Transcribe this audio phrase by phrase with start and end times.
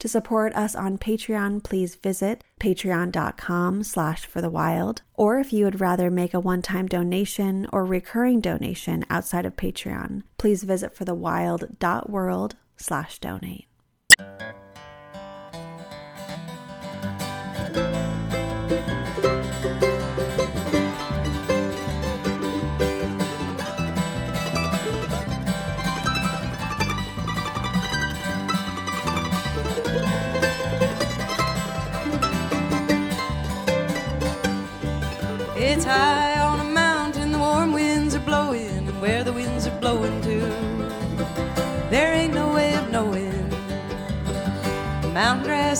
[0.00, 5.02] To support us on Patreon, please visit patreon.com slash for the wild.
[5.14, 10.22] Or if you would rather make a one-time donation or recurring donation outside of Patreon,
[10.38, 13.66] please visit forthewild.world slash donate.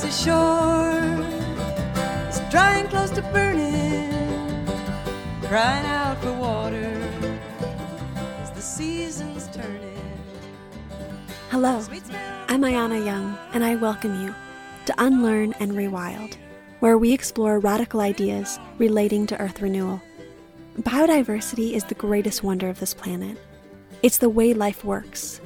[0.02, 4.10] Mountain grass is dry and close to burning,
[5.42, 7.08] crying out for water
[8.42, 10.18] as the seasons turning.
[11.50, 11.80] Hello,
[12.48, 14.34] I'm Ayana Young, and I welcome you
[14.86, 16.36] to Unlearn and Rewild
[16.80, 20.02] where we explore radical ideas relating to Earth renewal.
[20.80, 23.38] Biodiversity is the greatest wonder of this planet.
[24.02, 25.40] It's the way life works.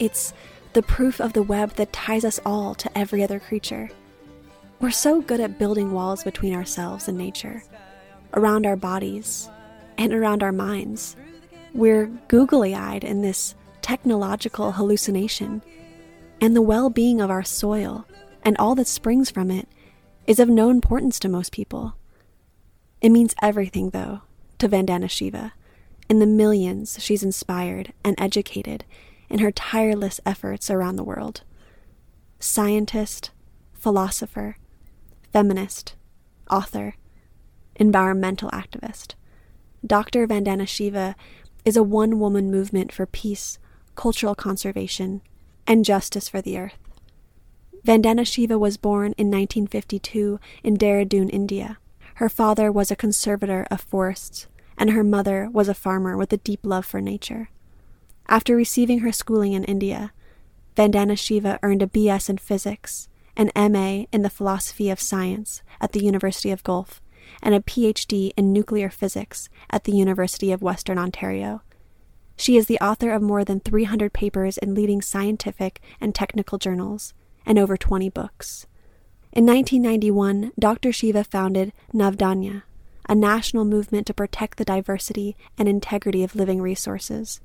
[0.00, 0.34] It's
[0.72, 3.90] the proof of the web that ties us all to every other creature.
[4.80, 7.62] We're so good at building walls between ourselves and nature,
[8.34, 9.48] around our bodies,
[9.98, 11.16] and around our minds.
[11.74, 15.62] We're googly eyed in this technological hallucination,
[16.40, 18.06] and the well being of our soil
[18.42, 19.68] and all that springs from it
[20.26, 21.94] is of no importance to most people.
[23.00, 24.22] It means everything, though,
[24.58, 25.52] to Vandana Shiva
[26.08, 28.84] and the millions she's inspired and educated
[29.32, 31.42] in her tireless efforts around the world.
[32.38, 33.30] Scientist,
[33.72, 34.58] philosopher,
[35.32, 35.94] feminist,
[36.50, 36.94] author,
[37.74, 39.14] environmental activist.
[39.84, 40.26] Dr.
[40.26, 41.16] Vandana Shiva
[41.64, 43.58] is a one woman movement for peace,
[43.94, 45.22] cultural conservation,
[45.66, 46.76] and justice for the earth.
[47.86, 51.78] Vandana Shiva was born in 1952 in Dehradun, India.
[52.16, 56.36] Her father was a conservator of forests, and her mother was a farmer with a
[56.36, 57.48] deep love for nature.
[58.28, 60.12] After receiving her schooling in India,
[60.76, 65.92] Vandana Shiva earned a BS in physics, an MA in the philosophy of science at
[65.92, 67.02] the University of Guelph,
[67.42, 71.62] and a PhD in nuclear physics at the University of Western Ontario.
[72.36, 77.14] She is the author of more than 300 papers in leading scientific and technical journals
[77.44, 78.66] and over 20 books.
[79.32, 80.92] In 1991, Dr.
[80.92, 82.62] Shiva founded Navdanya,
[83.08, 87.40] a national movement to protect the diversity and integrity of living resources,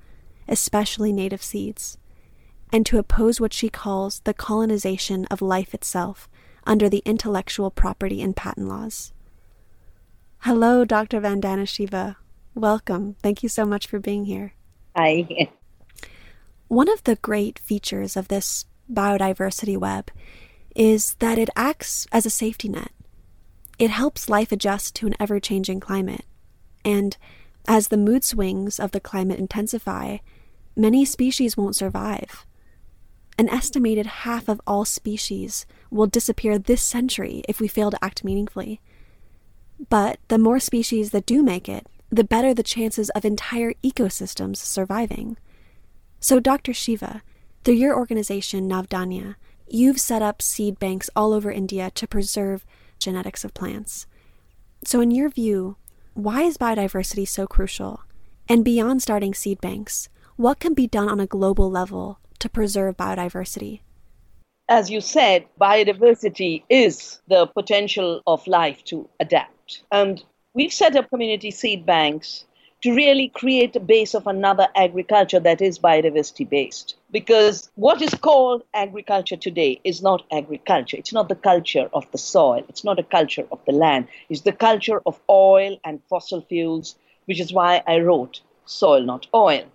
[0.48, 1.98] especially native seeds,
[2.72, 6.30] and to oppose what she calls the colonization of life itself
[6.66, 9.14] under the intellectual property and patent laws.
[10.40, 11.20] Hello, Dr.
[11.22, 12.18] Vandana Shiva.
[12.54, 13.16] Welcome.
[13.22, 14.54] Thank you so much for being here.
[14.96, 15.50] Hi.
[16.68, 20.12] One of the great features of this biodiversity web
[20.76, 22.92] is that it acts as a safety net.
[23.80, 26.26] It helps life adjust to an ever changing climate.
[26.84, 27.16] And
[27.68, 30.18] as the mood swings of the climate intensify,
[30.76, 32.46] many species won't survive.
[33.38, 38.24] An estimated half of all species will disappear this century if we fail to act
[38.24, 38.82] meaningfully.
[39.90, 44.58] But the more species that do make it, the better the chances of entire ecosystems
[44.58, 45.38] surviving.
[46.20, 46.74] So, Dr.
[46.74, 47.22] Shiva,
[47.64, 49.36] through your organization, Navdanya,
[49.68, 52.66] you've set up seed banks all over India to preserve
[52.98, 54.08] genetics of plants.
[54.84, 55.76] So, in your view,
[56.18, 58.02] why is biodiversity so crucial?
[58.50, 62.98] And beyond starting seed banks, what can be done on a global level to preserve
[62.98, 63.82] biodiversity?
[64.68, 69.84] As you said, biodiversity is the potential of life to adapt.
[69.92, 70.24] And
[70.56, 72.46] we've set up community seed banks
[72.84, 76.96] to really create a base of another agriculture that is biodiversity based.
[77.12, 80.96] Because what is called agriculture today is not agriculture.
[80.98, 82.64] It's not the culture of the soil.
[82.70, 84.08] It's not a culture of the land.
[84.30, 86.96] It's the culture of oil and fossil fuels,
[87.26, 89.66] which is why I wrote Soil Not Oil.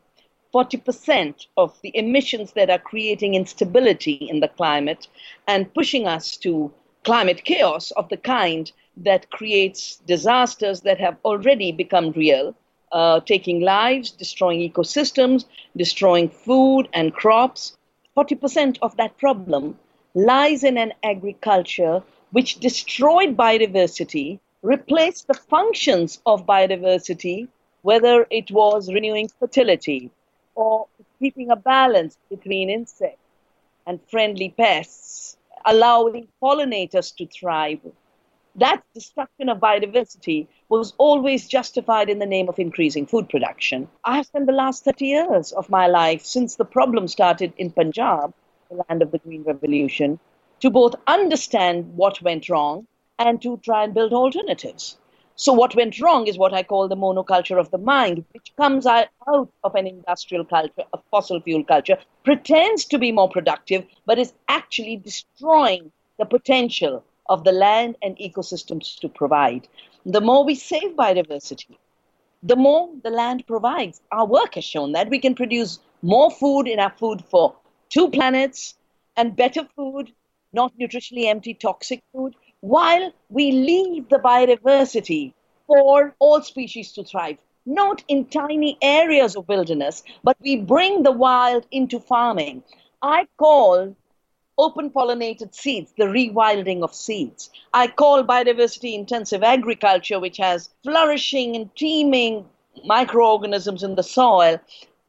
[0.55, 5.09] 40% of the emissions that are creating instability in the climate
[5.49, 6.73] and pushing us to
[7.03, 12.55] climate chaos of the kind that creates disasters that have already become real
[12.93, 15.45] uh, taking lives, destroying ecosystems,
[15.77, 17.77] destroying food and crops,
[18.17, 19.79] 40% of that problem
[20.15, 27.49] lies in an agriculture which destroyed biodiversity, replaced the functions of biodiversity,
[27.83, 30.11] whether it was renewing fertility
[30.55, 30.87] or
[31.19, 33.19] keeping a balance between insects
[33.87, 37.81] and friendly pests, allowing pollinators to thrive.
[38.57, 43.89] That destruction of biodiversity was always justified in the name of increasing food production.
[44.05, 47.71] I have spent the last 30 years of my life since the problem started in
[47.71, 48.35] Punjab,
[48.69, 50.21] the land of the Green Revolution,
[50.61, 52.87] to both understand what went wrong
[53.19, 54.99] and to try and build alternatives.
[55.35, 58.85] So, what went wrong is what I call the monoculture of the mind, which comes
[58.85, 64.19] out of an industrial culture, a fossil fuel culture, pretends to be more productive, but
[64.19, 69.69] is actually destroying the potential of the land and ecosystems to provide.
[70.05, 71.77] The more we save biodiversity,
[72.43, 74.01] the more the land provides.
[74.11, 77.55] Our work has shown that we can produce more food in our food for
[77.89, 78.75] two planets
[79.17, 80.13] and better food,
[80.53, 85.33] not nutritionally empty toxic food, while we leave the biodiversity
[85.67, 87.39] for all species to thrive.
[87.65, 92.65] Not in tiny areas of wilderness, but we bring the wild into farming.
[93.03, 93.95] I call
[94.59, 97.51] open pollinated seeds, the rewilding of seeds.
[97.73, 102.47] I call biodiversity intensive agriculture, which has flourishing and teeming
[102.85, 104.61] microorganisms in the soil.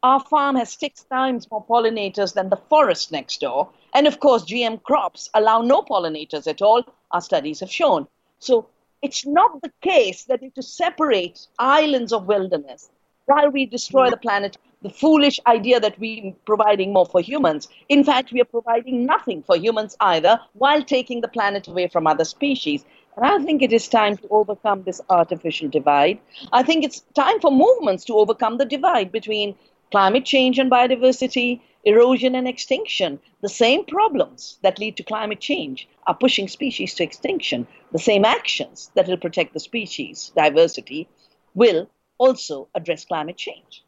[0.02, 3.70] Our farm has six times more pollinators than the forest next door.
[3.94, 8.08] And of course, GM crops allow no pollinators at all, our studies have shown.
[8.40, 8.68] So
[9.02, 12.90] it's not the case that to separate islands of wilderness
[13.26, 17.70] while we destroy the planet the foolish idea that we're providing more for humans.
[17.88, 22.06] In fact, we are providing nothing for humans either while taking the planet away from
[22.06, 22.84] other species.
[23.16, 26.20] And I think it is time to overcome this artificial divide.
[26.52, 29.56] I think it's time for movements to overcome the divide between
[29.92, 33.20] climate change and biodiversity, erosion and extinction.
[33.42, 37.68] The same problems that lead to climate change are pushing species to extinction.
[37.94, 41.08] The same actions that will protect the species diversity
[41.54, 43.83] will also address climate change.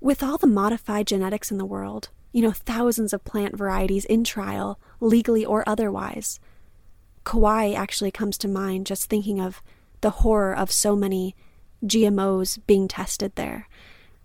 [0.00, 4.24] With all the modified genetics in the world, you know, thousands of plant varieties in
[4.24, 6.40] trial, legally or otherwise,
[7.24, 9.62] Kauai actually comes to mind just thinking of
[10.00, 11.36] the horror of so many
[11.84, 13.68] GMOs being tested there.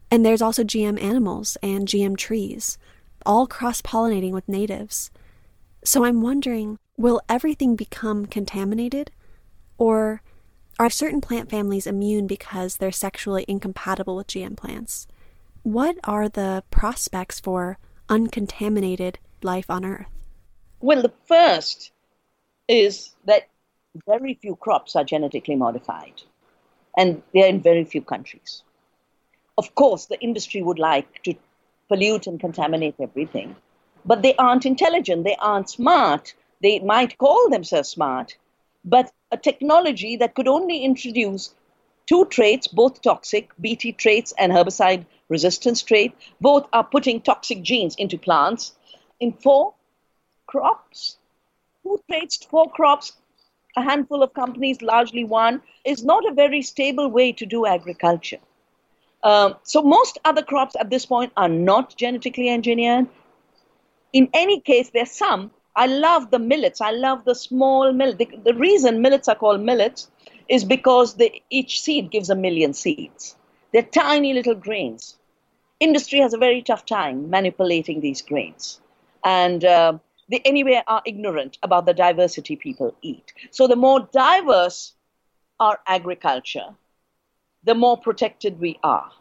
[0.09, 2.77] And there's also GM animals and GM trees,
[3.25, 5.11] all cross pollinating with natives.
[5.83, 9.11] So I'm wondering will everything become contaminated?
[9.77, 10.21] Or
[10.79, 15.07] are certain plant families immune because they're sexually incompatible with GM plants?
[15.65, 20.05] What are the prospects for uncontaminated life on Earth?
[20.79, 21.91] Well, the first
[22.67, 23.47] is that
[24.05, 26.21] very few crops are genetically modified,
[26.95, 28.61] and they're in very few countries.
[29.57, 31.33] Of course, the industry would like to
[31.89, 33.55] pollute and contaminate everything,
[34.05, 36.35] but they aren't intelligent, they aren't smart.
[36.61, 38.37] They might call themselves smart,
[38.83, 41.55] but a technology that could only introduce
[42.07, 46.15] two traits, both toxic, Bt traits and herbicide resistance trait.
[46.39, 48.73] Both are putting toxic genes into plants.
[49.19, 49.73] In four
[50.45, 51.17] crops,
[51.83, 53.13] two traits, four crops,
[53.75, 58.39] a handful of companies, largely one, is not a very stable way to do agriculture.
[59.23, 63.07] Um, so most other crops at this point are not genetically engineered.
[64.13, 65.51] In any case, there's some.
[65.75, 66.79] I love the millets.
[66.79, 68.17] I love the small millet.
[68.19, 70.09] The, the reason millets are called millets
[70.49, 71.17] is because
[71.49, 73.35] each seed gives a million seeds.
[73.71, 75.15] They're tiny little grains.
[75.79, 78.79] Industry has a very tough time manipulating these grains.
[79.23, 79.97] And uh,
[80.29, 83.33] they anyway are ignorant about the diversity people eat.
[83.51, 84.93] So the more diverse
[85.59, 86.75] our agriculture,
[87.63, 89.11] the more protected we are.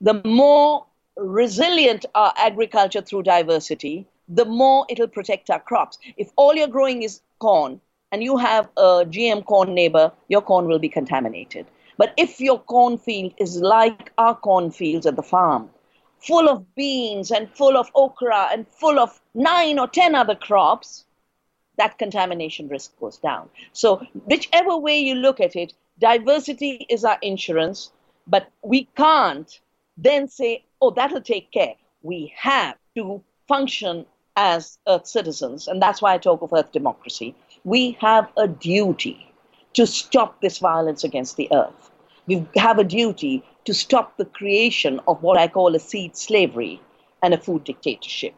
[0.00, 5.98] The more resilient our agriculture through diversity, the more it'll protect our crops.
[6.16, 7.80] If all you're growing is corn
[8.12, 11.66] and you have a GM corn neighbor, your corn will be contaminated.
[11.96, 15.70] But if your cornfield is like our cornfields at the farm,
[16.18, 21.04] full of beans and full of okra and full of nine or ten other crops,
[21.76, 23.48] that contamination risk goes down.
[23.72, 27.92] So, whichever way you look at it, diversity is our insurance,
[28.26, 29.60] but we can't
[29.96, 31.74] then say, oh, that'll take care.
[32.02, 37.34] We have to function as Earth citizens, and that's why I talk of Earth democracy.
[37.64, 39.32] We have a duty
[39.74, 41.90] to stop this violence against the Earth.
[42.26, 46.80] We have a duty to stop the creation of what I call a seed slavery
[47.22, 48.34] and a food dictatorship,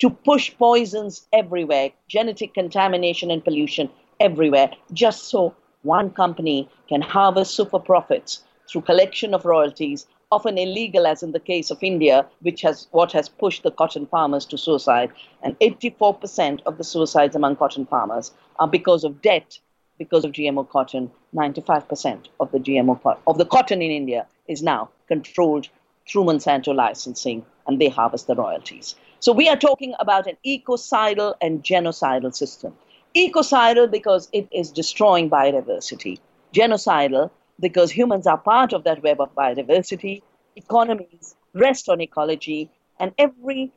[0.00, 3.88] to push poisons everywhere, genetic contamination and pollution
[4.20, 11.06] everywhere, just so one company can harvest super profits through collection of royalties often illegal,
[11.06, 14.58] as in the case of India, which has what has pushed the cotton farmers to
[14.58, 15.10] suicide.
[15.42, 19.58] And 84% of the suicides among cotton farmers are because of debt,
[19.98, 21.10] because of GMO cotton.
[21.34, 25.68] 95% of the GMO of the cotton in India is now controlled
[26.08, 28.94] through Monsanto licensing, and they harvest the royalties.
[29.20, 32.74] So we are talking about an ecocidal and genocidal system.
[33.14, 36.18] Ecocidal because it is destroying biodiversity.
[36.52, 40.22] Genocidal because humans are part of that web of biodiversity.
[40.56, 43.72] Economies rest on ecology, and every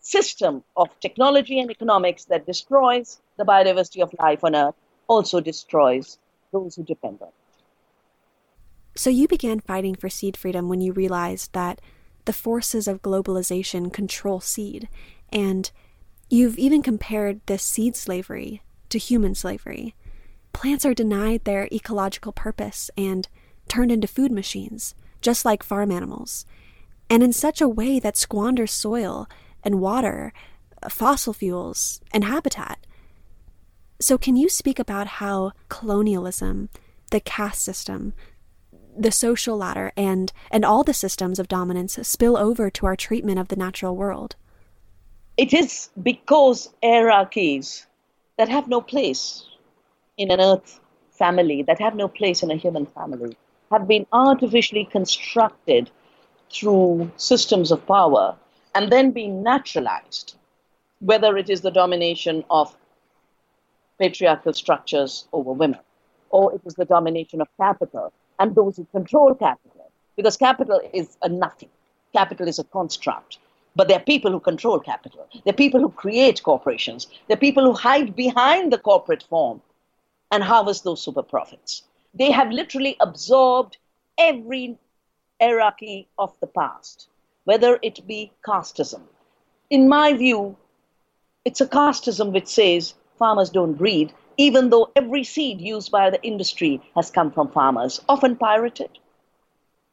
[0.00, 4.74] system of technology and economics that destroys the biodiversity of life on Earth
[5.08, 6.18] also destroys
[6.52, 7.34] those who depend on it.
[8.96, 11.80] So you began fighting for seed freedom when you realized that
[12.26, 14.88] the forces of globalization control seed,
[15.32, 15.70] and
[16.30, 19.94] you've even compared this seed slavery to human slavery.
[20.54, 23.28] Plants are denied their ecological purpose and
[23.68, 26.46] turned into food machines, just like farm animals,
[27.10, 29.28] and in such a way that squanders soil
[29.62, 30.32] and water,
[30.88, 32.86] fossil fuels, and habitat.
[34.00, 36.68] So, can you speak about how colonialism,
[37.10, 38.14] the caste system,
[38.96, 43.38] the social ladder, and, and all the systems of dominance spill over to our treatment
[43.38, 44.36] of the natural world?
[45.36, 47.86] It is because hierarchies
[48.38, 49.44] that have no place
[50.16, 50.80] in an earth
[51.10, 53.36] family, that have no place in a human family,
[53.70, 55.90] have been artificially constructed
[56.50, 58.36] through systems of power
[58.74, 60.36] and then been naturalized,
[61.00, 62.76] whether it is the domination of
[63.98, 65.78] patriarchal structures over women,
[66.30, 71.16] or it is the domination of capital and those who control capital, because capital is
[71.22, 71.68] a nothing.
[72.12, 73.38] Capital is a construct.
[73.76, 75.26] But there are people who control capital.
[75.44, 77.08] There are people who create corporations.
[77.26, 79.60] There are people who hide behind the corporate form
[80.34, 81.84] and harvest those super profits.
[82.12, 83.76] They have literally absorbed
[84.18, 84.76] every
[85.40, 87.08] hierarchy of the past,
[87.44, 89.02] whether it be casteism.
[89.70, 90.56] In my view,
[91.44, 96.22] it's a casteism which says farmers don't breed, even though every seed used by the
[96.24, 98.90] industry has come from farmers, often pirated.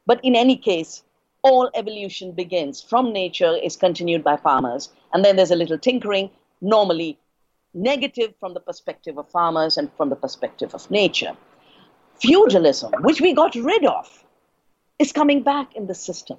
[0.07, 1.03] But in any case,
[1.43, 6.31] all evolution begins from nature, is continued by farmers, and then there's a little tinkering,
[6.61, 7.19] normally
[7.73, 11.35] negative from the perspective of farmers and from the perspective of nature.
[12.21, 14.23] Feudalism, which we got rid of,
[14.99, 16.37] is coming back in the system.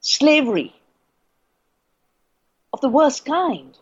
[0.00, 0.74] Slavery
[2.72, 3.76] of the worst kind,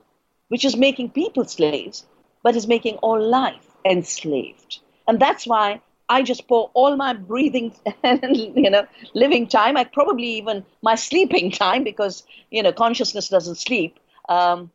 [0.49, 2.05] which is making people slaves,
[2.43, 4.81] but is making all life enslaved.
[5.07, 9.85] And that's why I just pour all my breathing and you know living time, I
[9.85, 13.99] probably even my sleeping time because you know consciousness doesn't sleep,
[14.29, 14.71] um,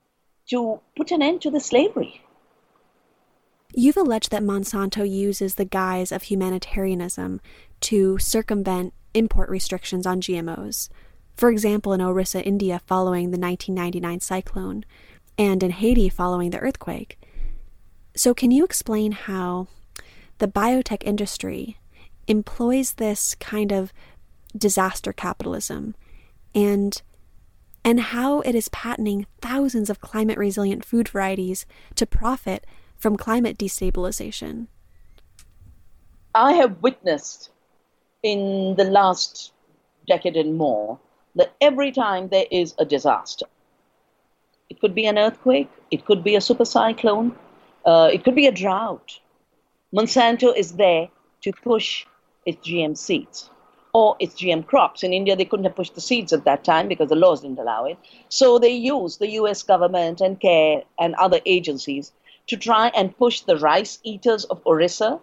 [0.50, 2.22] to put an end to the slavery.
[3.74, 7.42] You've alleged that Monsanto uses the guise of humanitarianism
[7.82, 10.90] to circumvent import restrictions on GMOs.
[11.36, 14.86] For example, in Orissa, India, following the 1999 cyclone,
[15.38, 17.20] and in Haiti following the earthquake.
[18.16, 19.68] So, can you explain how
[20.40, 21.78] the biotech industry
[22.28, 23.94] employs this kind of
[24.58, 25.96] disaster capitalism
[26.56, 27.02] and
[27.88, 31.66] and how it is patenting thousands of climate resilient food varieties
[31.96, 32.68] to profit
[32.98, 34.68] from climate destabilization?
[36.36, 37.50] I have witnessed
[38.24, 39.54] in the last
[40.06, 41.00] decade and more
[41.36, 43.46] that every time there is a disaster,
[44.70, 47.38] it could be an earthquake, it could be a super cyclone,
[47.86, 49.18] uh, it could be a drought.
[49.96, 51.08] Monsanto is there
[51.44, 52.06] to push
[52.46, 53.50] its GM seeds
[53.98, 55.02] or its GM crops.
[55.02, 57.58] In India, they couldn't have pushed the seeds at that time because the laws didn't
[57.58, 57.98] allow it.
[58.30, 62.12] So they used the US government and CARE and other agencies
[62.46, 65.20] to try and push the rice eaters of Orissa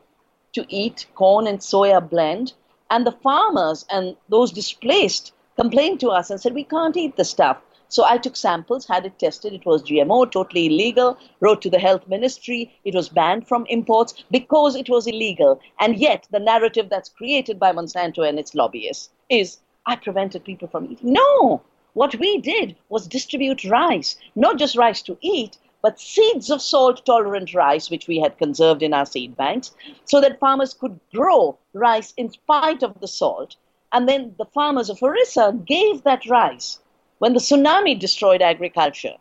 [0.55, 2.53] to eat corn and soya blend.
[2.91, 7.31] And the farmers and those displaced complained to us and said, We can't eat this
[7.31, 7.59] stuff.
[7.95, 9.53] So I took samples, had it tested.
[9.53, 11.17] It was GMO, totally illegal.
[11.39, 12.77] Wrote to the health ministry.
[12.85, 15.61] It was banned from imports because it was illegal.
[15.79, 20.67] And yet, the narrative that's created by Monsanto and its lobbyists is I prevented people
[20.67, 21.13] from eating.
[21.13, 21.63] No!
[21.93, 27.07] What we did was distribute rice, not just rice to eat, but seeds of salt
[27.07, 29.71] tolerant rice, which we had conserved in our seed banks,
[30.05, 33.55] so that farmers could grow rice in spite of the salt.
[33.93, 36.81] And then the farmers of Orissa gave that rice
[37.25, 39.15] when the tsunami destroyed agriculture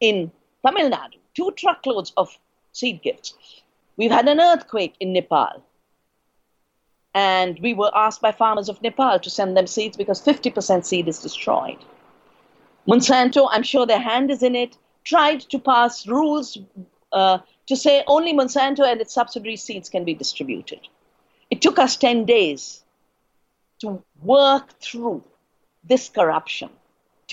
[0.00, 0.32] in
[0.64, 2.38] Tamil Nadu, two truckloads of
[2.72, 3.34] seed gifts.
[3.98, 5.62] We've had an earthquake in Nepal.
[7.12, 11.06] And we were asked by farmers of Nepal to send them seeds because 50% seed
[11.06, 11.76] is destroyed.
[12.88, 16.56] Monsanto, I'm sure their hand is in it, tried to pass rules
[17.12, 20.80] uh, to say only Monsanto and its subsidiary seeds can be distributed.
[21.50, 22.82] It took us 10 days
[23.80, 25.22] to work through
[25.84, 26.70] this corruption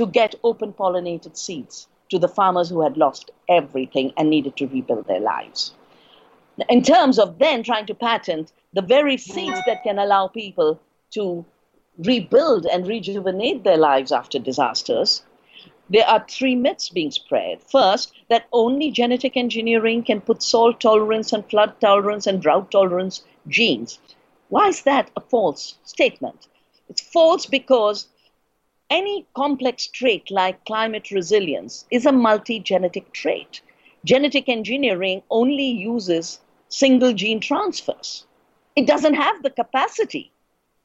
[0.01, 4.65] to get open pollinated seeds to the farmers who had lost everything and needed to
[4.65, 5.75] rebuild their lives.
[6.70, 10.79] In terms of then trying to patent the very seeds that can allow people
[11.12, 11.46] to
[12.00, 15.22] rebuild and rejuvenate their lives after disasters,
[15.88, 17.62] there are three myths being spread.
[17.62, 23.24] First, that only genetic engineering can put salt tolerance and flood tolerance and drought tolerance
[23.48, 24.00] genes.
[24.50, 26.48] Why is that a false statement?
[26.89, 28.08] It's false because
[28.91, 33.62] any complex trait like climate resilience is a multi genetic trait.
[34.03, 38.25] Genetic engineering only uses single gene transfers.
[38.75, 40.33] It doesn't have the capacity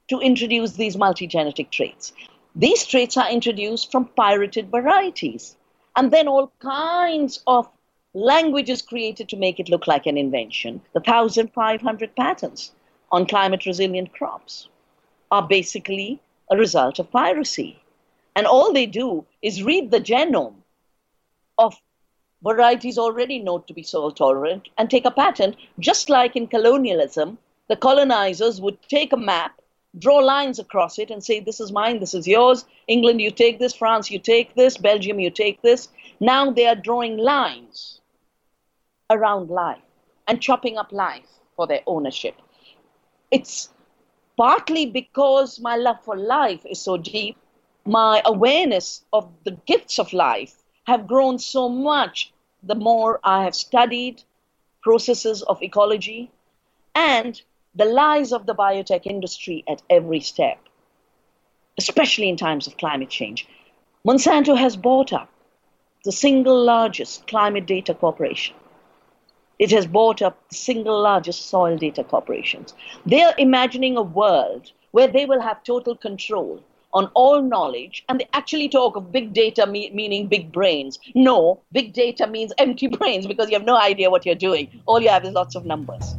[0.08, 2.12] to introduce these multi genetic traits.
[2.54, 5.56] These traits are introduced from pirated varieties.
[5.96, 7.68] And then all kinds of
[8.14, 10.80] languages created to make it look like an invention.
[10.92, 12.70] The 1,500 patents
[13.10, 14.68] on climate resilient crops
[15.32, 16.20] are basically
[16.52, 17.80] a result of piracy.
[18.36, 20.56] And all they do is read the genome
[21.58, 21.74] of
[22.44, 27.38] varieties already known to be salt tolerant and take a patent, just like in colonialism,
[27.68, 29.60] the colonizers would take a map
[29.98, 32.64] draw lines across it and say, This is mine, this is yours.
[32.86, 33.74] England, you take this.
[33.74, 34.76] France, you take this.
[34.76, 35.88] Belgium, you take this.
[36.20, 38.00] Now they are drawing lines
[39.10, 39.82] around life
[40.28, 42.34] and chopping up life for their ownership.
[43.30, 43.70] It's
[44.36, 47.36] partly because my love for life is so deep,
[47.86, 50.54] my awareness of the gifts of life
[50.86, 54.22] have grown so much the more I have studied
[54.82, 56.30] processes of ecology
[56.94, 57.40] and
[57.74, 60.58] the lies of the biotech industry at every step,
[61.78, 63.46] especially in times of climate change.
[64.04, 65.28] Monsanto has bought up
[66.04, 68.56] the single largest climate data corporation.
[69.58, 72.74] It has bought up the single largest soil data corporations.
[73.04, 76.62] They are imagining a world where they will have total control
[76.92, 80.98] on all knowledge, and they actually talk of big data me- meaning big brains.
[81.14, 84.82] No, big data means empty brains because you have no idea what you're doing.
[84.86, 86.14] All you have is lots of numbers.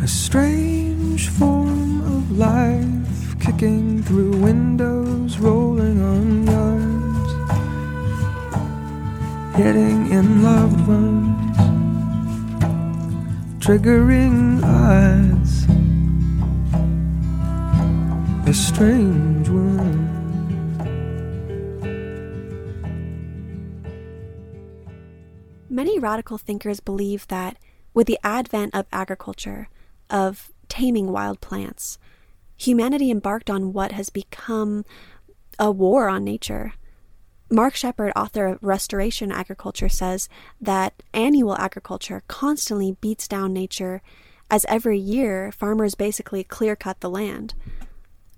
[0.00, 7.32] A strange form of life kicking through windows, rolling on yards,
[9.56, 11.58] hitting in loved ones,
[13.68, 15.66] triggering odds.
[18.48, 20.08] A strange one.
[25.68, 27.58] Many radical thinkers believe that
[27.92, 29.68] with the advent of agriculture,
[30.08, 31.98] of taming wild plants,
[32.56, 34.86] humanity embarked on what has become
[35.58, 36.72] a war on nature.
[37.50, 40.28] Mark Shepard, author of Restoration Agriculture, says
[40.60, 44.02] that annual agriculture constantly beats down nature
[44.50, 47.54] as every year farmers basically clear cut the land.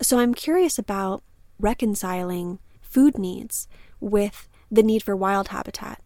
[0.01, 1.23] So I'm curious about
[1.59, 3.69] reconciling food needs
[3.99, 6.01] with the need for wild habitat.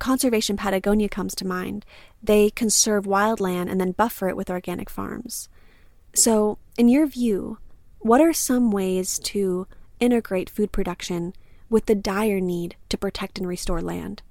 [0.00, 1.86] Conservation Patagonia comes to mind.
[2.22, 5.48] They conserve wildland and then buffer it with organic farms.
[6.14, 7.58] So, in your view,
[8.00, 9.66] what are some ways to
[10.00, 11.32] integrate food production
[11.74, 14.22] with the dire need to protect and restore land?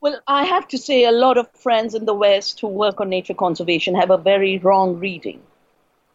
[0.00, 3.08] Well, I have to say, a lot of friends in the West who work on
[3.08, 5.42] nature conservation have a very wrong reading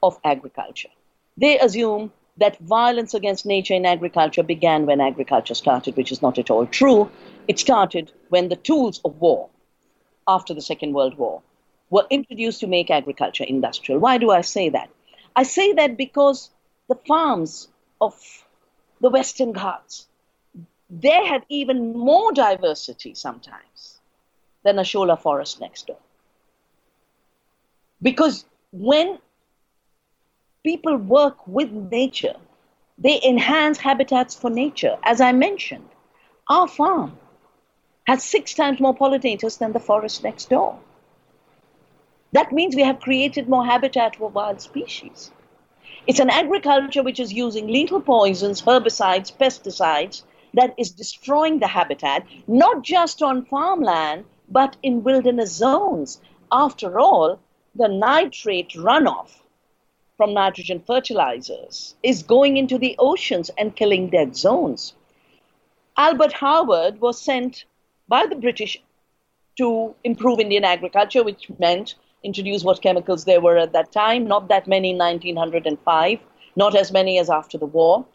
[0.01, 0.87] of agriculture.
[1.35, 6.39] They assume that violence against nature in agriculture began when agriculture started, which is not
[6.39, 7.11] at all true.
[7.49, 9.49] It started when the tools of war
[10.25, 11.41] after the Second World War
[11.89, 13.99] were introduced to make agriculture industrial.
[13.99, 14.89] Why do I say that?
[15.35, 16.49] I say that because
[16.87, 17.67] the farms
[17.99, 18.15] of
[19.03, 20.07] the Western Ghats,
[20.89, 23.99] they have even more diversity sometimes
[24.63, 25.97] than a shola forest next door.
[28.01, 29.19] Because when
[30.63, 32.35] people work with nature,
[32.97, 34.97] they enhance habitats for nature.
[35.03, 35.89] As I mentioned,
[36.49, 37.17] our farm
[38.07, 40.79] has six times more pollinators than the forest next door.
[42.31, 45.31] That means we have created more habitat for wild species.
[46.05, 52.25] It's an agriculture which is using lethal poisons, herbicides, pesticides that is destroying the habitat,
[52.45, 56.19] not just on farmland, but in wilderness zones.
[56.51, 57.39] After all,
[57.73, 59.31] the nitrate runoff
[60.17, 64.93] from nitrogen fertilizers is going into the oceans and killing dead zones.
[65.95, 67.63] Albert Howard was sent
[68.09, 68.81] by the British
[69.57, 74.47] to improve Indian agriculture, which meant introduce what chemicals there were at that time, not
[74.47, 76.19] that many in 1905,
[76.55, 78.05] not as many as after the war,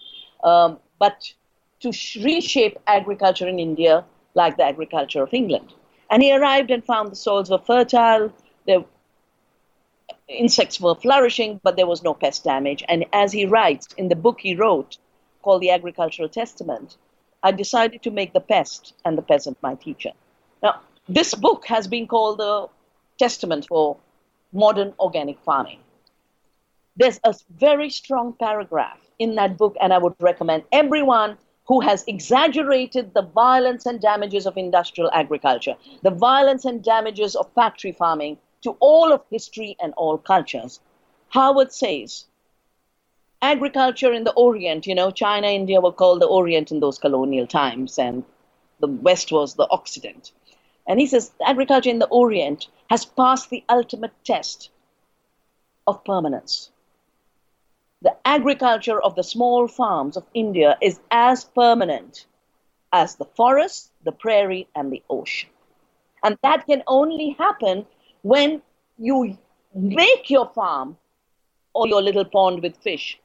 [0.44, 1.32] um, but
[1.80, 5.74] to sh- reshape agriculture in India like the agriculture of England.
[6.10, 8.32] And he arrived and found the soils were fertile,
[8.66, 8.84] the
[10.28, 12.84] insects were flourishing, but there was no pest damage.
[12.88, 14.98] And as he writes in the book he wrote,
[15.42, 16.96] called The Agricultural Testament,
[17.42, 20.12] I decided to make the pest and the peasant my teacher.
[20.62, 22.68] Now, this book has been called the
[23.18, 23.96] testament for
[24.52, 25.80] modern organic farming.
[26.96, 32.02] There's a very strong paragraph in that book, and I would recommend everyone who has
[32.06, 38.38] exaggerated the violence and damages of industrial agriculture, the violence and damages of factory farming
[38.62, 40.80] to all of history and all cultures.
[41.28, 42.24] Howard says,
[43.42, 47.46] agriculture in the Orient, you know, China, India were called the Orient in those colonial
[47.46, 48.24] times, and
[48.80, 50.32] the West was the Occident.
[50.88, 54.70] And he says, agriculture in the Orient has passed the ultimate test
[55.86, 56.70] of permanence
[58.00, 62.26] the agriculture of the small farms of India is as permanent
[62.92, 65.50] as the forest, the prairie, and the ocean.
[66.22, 67.86] And that can only happen
[68.22, 68.62] when
[68.98, 69.36] you
[69.74, 70.96] make your farm
[71.74, 73.18] or your little pond with fish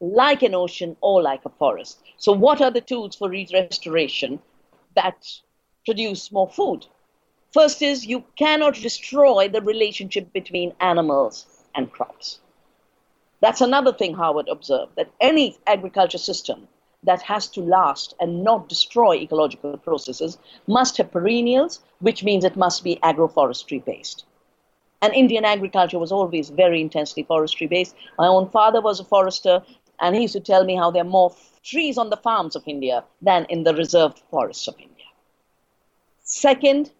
[0.00, 2.00] like an ocean or like a forest.
[2.18, 4.40] So, what are the tools for restoration
[4.94, 5.26] that
[5.84, 6.86] produce more food?
[7.52, 12.40] First is you cannot destroy the relationship between animals and crops.
[13.40, 16.68] That's another thing Howard observed that any agriculture system
[17.04, 22.56] that has to last and not destroy ecological processes must have perennials, which means it
[22.56, 24.24] must be agroforestry based.
[25.00, 27.94] And Indian agriculture was always very intensely forestry based.
[28.18, 29.62] My own father was a forester,
[30.00, 32.64] and he used to tell me how there are more trees on the farms of
[32.66, 35.06] India than in the reserved forests of India.
[36.24, 36.90] Second,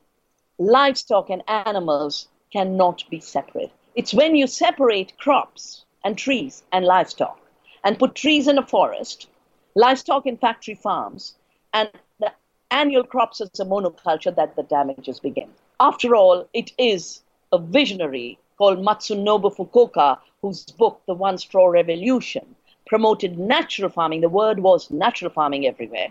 [0.58, 3.70] livestock and animals cannot be separate.
[3.94, 7.40] It's when you separate crops and trees and livestock
[7.84, 9.28] and put trees in a forest,
[9.74, 11.34] livestock in factory farms,
[11.72, 12.32] and the
[12.70, 15.50] annual crops as a monoculture that the damages begin.
[15.80, 22.54] After all, it is a visionary called Masanobu Fukuoka whose book, The One Straw Revolution,
[22.86, 24.22] promoted natural farming.
[24.22, 26.08] The word was natural farming everywhere.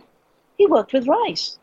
[0.58, 1.60] He worked with rice.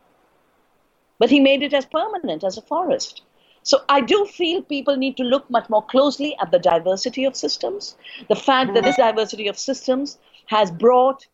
[1.19, 3.23] But he made it as permanent as a forest.
[3.63, 7.35] So I do feel people need to look much more closely at the diversity of
[7.35, 7.97] systems.
[8.29, 11.27] The fact that this diversity of systems has brought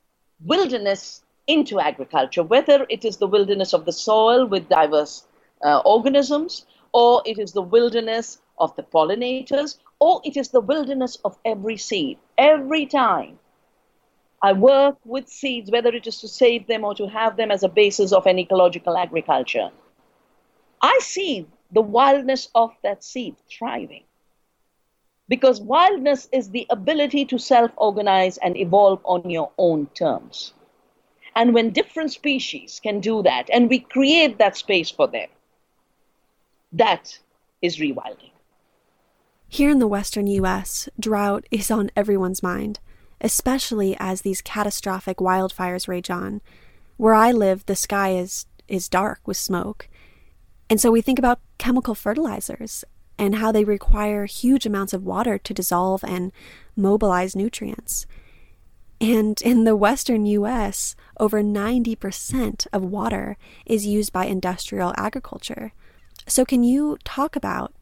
[0.45, 5.25] wilderness into agriculture, whether it is the wilderness of the soil with diverse
[5.64, 11.19] uh, organisms, or it is the wilderness of the pollinators, or it is the wilderness
[11.25, 12.19] of every seed.
[12.38, 13.38] Every time
[14.42, 17.62] I work with seeds, whether it is to save them or to have them as
[17.62, 19.70] a basis of an ecological agriculture,
[20.81, 24.05] I see the wildness of that seed thriving.
[25.29, 30.55] Because wildness is the ability to self organize and evolve on your own terms.
[31.37, 35.29] And when different species can do that, and we create that space for them,
[36.72, 37.18] that
[37.62, 38.33] is rewilding.
[39.48, 42.81] Here in the western US, drought is on everyone's mind,
[43.21, 46.41] especially as these catastrophic wildfires rage on.
[46.97, 49.89] Where I live, the sky is, is dark with smoke,
[50.71, 52.85] and so we think about chemical fertilizers
[53.19, 56.31] and how they require huge amounts of water to dissolve and
[56.77, 58.07] mobilize nutrients.
[59.01, 65.73] And in the western US, over 90% of water is used by industrial agriculture.
[66.27, 67.75] So, can you talk about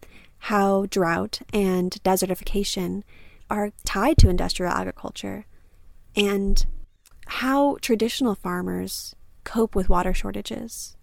[0.42, 3.02] how drought and desertification
[3.50, 5.46] are tied to industrial agriculture
[6.16, 6.66] and
[7.26, 10.96] how traditional farmers cope with water shortages?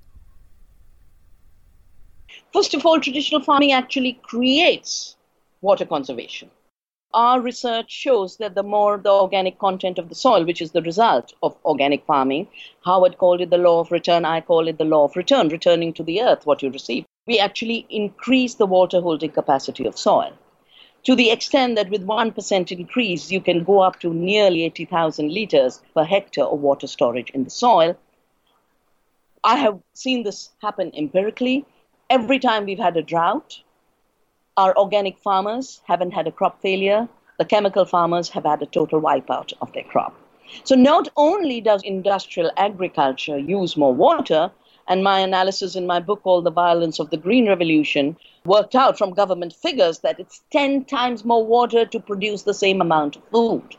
[2.54, 5.16] First of all, traditional farming actually creates
[5.62, 6.50] water conservation.
[7.14, 10.82] Our research shows that the more the organic content of the soil, which is the
[10.82, 12.50] result of organic farming,
[12.84, 15.94] Howard called it the law of return, I call it the law of return, returning
[15.94, 17.06] to the earth what you receive.
[17.26, 20.34] We actually increase the water holding capacity of soil
[21.06, 25.82] to the extent that with 1% increase, you can go up to nearly 80,000 liters
[25.94, 27.98] per hectare of water storage in the soil.
[29.44, 31.66] I have seen this happen empirically
[32.10, 33.62] every time we've had a drought,
[34.58, 37.08] our organic farmers haven't had a crop failure.
[37.38, 40.16] The chemical farmers have had a total wipeout of their crop.
[40.64, 44.52] So not only does industrial agriculture use more water,
[44.88, 48.98] and my analysis in my book called The Violence of the Green Revolution worked out
[48.98, 53.24] from government figures that it's 10 times more water to produce the same amount of
[53.30, 53.76] food.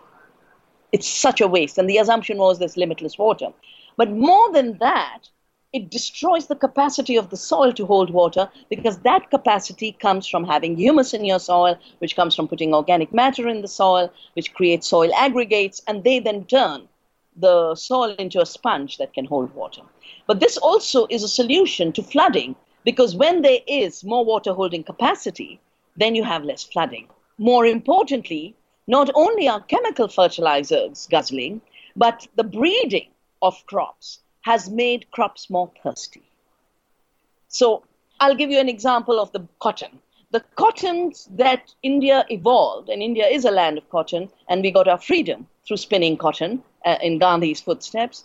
[0.93, 1.79] It's such a waste.
[1.79, 3.49] And the assumption was there's limitless water.
[3.97, 5.29] But more than that,
[5.73, 10.45] it destroys the capacity of the soil to hold water because that capacity comes from
[10.45, 14.55] having humus in your soil, which comes from putting organic matter in the soil, which
[14.55, 16.89] creates soil aggregates, and they then turn
[17.37, 19.83] the soil into a sponge that can hold water.
[20.27, 24.85] But this also is a solution to flooding Because when there is more water holding
[24.85, 25.59] capacity,
[25.97, 27.09] then you have less flooding.
[27.37, 28.55] More importantly,
[28.87, 31.61] not only are chemical fertilizers guzzling,
[31.97, 33.09] but the breeding
[33.43, 36.23] of crops has made crops more thirsty.
[37.49, 37.83] So
[38.21, 39.99] I'll give you an example of the cotton.
[40.31, 44.87] The cottons that India evolved, and India is a land of cotton, and we got
[44.87, 48.25] our freedom through spinning cotton uh, in Gandhi's footsteps.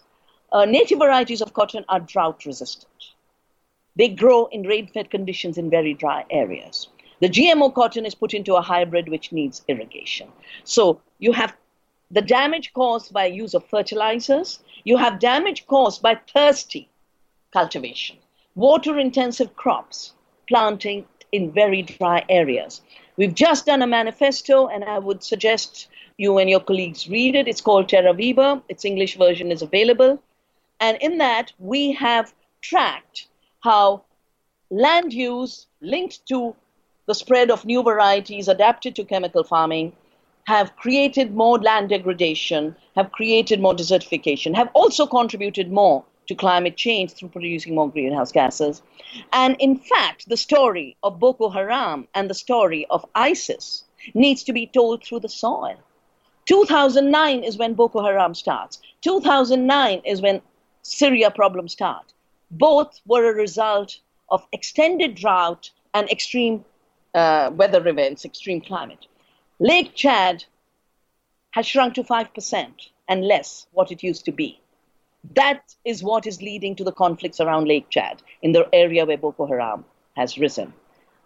[0.51, 2.91] Uh, native varieties of cotton are drought resistant.
[3.95, 6.87] They grow in rain fed conditions in very dry areas.
[7.19, 10.29] The GMO cotton is put into a hybrid which needs irrigation.
[10.63, 11.55] So you have
[12.09, 16.89] the damage caused by use of fertilizers, you have damage caused by thirsty
[17.53, 18.17] cultivation,
[18.55, 20.13] water intensive crops,
[20.47, 22.81] planting in very dry areas.
[23.17, 25.87] We've just done a manifesto, and I would suggest
[26.21, 27.47] you and your colleagues read it.
[27.47, 30.21] It's called Terra Viva, its English version is available.
[30.79, 32.31] And in that, we have
[32.61, 33.27] tracked
[33.61, 34.03] how
[34.69, 36.55] land use linked to
[37.07, 39.93] the spread of new varieties adapted to chemical farming
[40.45, 46.77] have created more land degradation, have created more desertification, have also contributed more to climate
[46.77, 48.83] change through producing more greenhouse gases.
[49.33, 54.53] And in fact, the story of Boko Haram and the story of ISIS needs to
[54.53, 55.77] be told through the soil.
[56.51, 58.81] 2009 is when Boko Haram starts.
[58.99, 60.41] 2009 is when
[60.81, 62.11] Syria problems start.
[62.51, 66.65] Both were a result of extended drought and extreme
[67.13, 69.05] uh, weather events, extreme climate.
[69.61, 70.43] Lake Chad
[71.51, 72.67] has shrunk to 5%
[73.07, 74.59] and less what it used to be.
[75.35, 79.17] That is what is leading to the conflicts around Lake Chad in the area where
[79.17, 79.85] Boko Haram
[80.17, 80.73] has risen.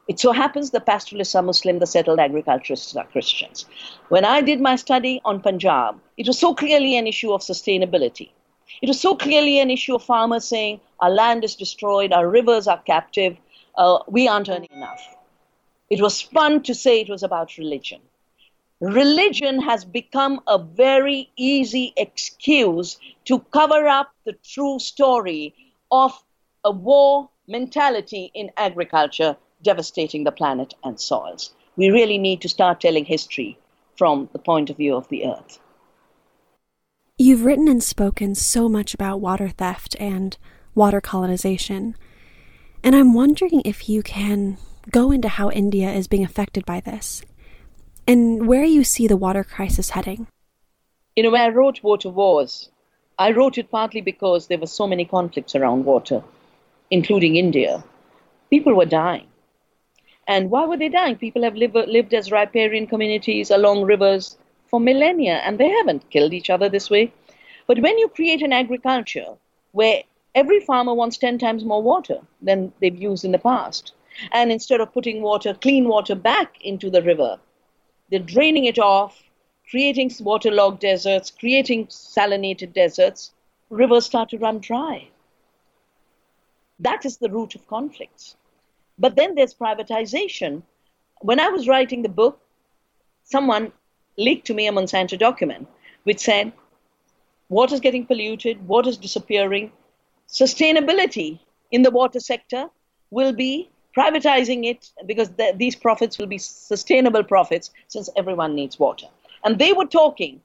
[0.07, 3.65] It so happens the pastoralists are Muslim, the settled agriculturists are Christians.
[4.09, 8.29] When I did my study on Punjab, it was so clearly an issue of sustainability.
[8.83, 12.67] It was so clearly an issue of farmers saying, our land is destroyed, our rivers
[12.67, 13.35] are captive,
[13.77, 15.01] uh, we aren't earning enough.
[15.89, 18.01] It was fun to say it was about religion.
[18.81, 25.55] Religion has become a very easy excuse to cover up the true story
[25.91, 26.11] of
[26.63, 31.53] a war mentality in agriculture devastating the planet and soils.
[31.75, 33.57] We really need to start telling history
[33.97, 35.59] from the point of view of the earth.
[37.17, 40.37] You've written and spoken so much about water theft and
[40.73, 41.95] water colonization,
[42.83, 44.57] and I'm wondering if you can
[44.91, 47.23] go into how India is being affected by this
[48.07, 50.27] and where you see the water crisis heading.
[51.15, 52.69] You know, I wrote Water Wars,
[53.17, 56.21] I wrote it partly because there were so many conflicts around water,
[56.91, 57.83] including India.
[58.49, 59.27] People were dying.
[60.27, 61.17] And why were they dying?
[61.17, 66.33] People have live, lived as riparian communities along rivers for millennia, and they haven't killed
[66.33, 67.13] each other this way.
[67.67, 69.35] But when you create an agriculture
[69.71, 73.93] where every farmer wants 10 times more water than they've used in the past,
[74.31, 77.37] and instead of putting water, clean water back into the river,
[78.09, 79.21] they're draining it off,
[79.69, 83.31] creating waterlogged deserts, creating salinated deserts,
[83.69, 85.07] rivers start to run dry.
[86.79, 88.35] That is the root of conflicts.
[88.97, 90.63] But then there's privatization.
[91.21, 92.39] When I was writing the book,
[93.23, 93.71] someone
[94.17, 95.67] leaked to me a Monsanto document
[96.03, 96.53] which said
[97.49, 99.71] water's getting polluted, water's disappearing.
[100.27, 101.39] Sustainability
[101.71, 102.69] in the water sector
[103.11, 108.79] will be privatizing it because the, these profits will be sustainable profits since everyone needs
[108.79, 109.07] water.
[109.43, 110.41] And they were talking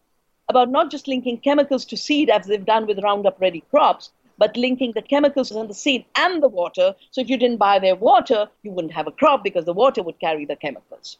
[0.49, 4.11] about not just linking chemicals to seed as they've done with Roundup Ready crops,
[4.41, 6.95] but linking the chemicals in the seed and the water.
[7.11, 10.03] So if you didn't buy their water, you wouldn't have a crop because the water
[10.03, 11.19] would carry the chemicals.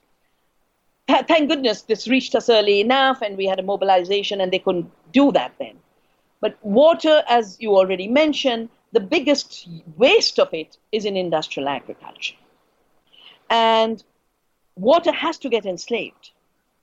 [1.07, 4.91] Thank goodness this reached us early enough and we had a mobilization and they couldn't
[5.13, 5.77] do that then.
[6.41, 12.37] But water, as you already mentioned, the biggest waste of it is in industrial agriculture.
[13.51, 14.03] And
[14.77, 16.31] water has to get enslaved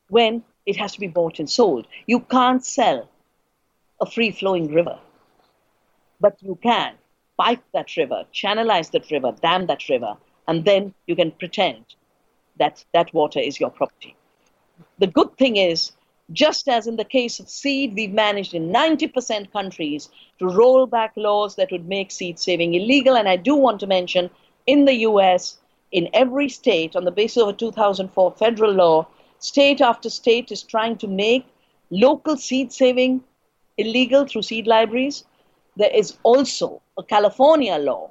[0.09, 1.87] when it has to be bought and sold.
[2.05, 3.09] You can't sell
[3.99, 4.99] a free flowing river,
[6.19, 6.93] but you can
[7.37, 11.83] pipe that river, channelize that river, dam that river, and then you can pretend
[12.57, 14.15] that that water is your property.
[14.99, 15.91] The good thing is
[16.31, 21.13] just as in the case of seed, we've managed in 90% countries to roll back
[21.15, 23.15] laws that would make seed saving illegal.
[23.15, 24.29] And I do want to mention
[24.65, 25.57] in the US,
[25.91, 29.07] in every state, on the basis of a 2004 federal law,
[29.39, 31.45] state after state is trying to make
[31.89, 33.23] local seed saving
[33.77, 35.23] illegal through seed libraries.
[35.77, 38.09] There is also a California law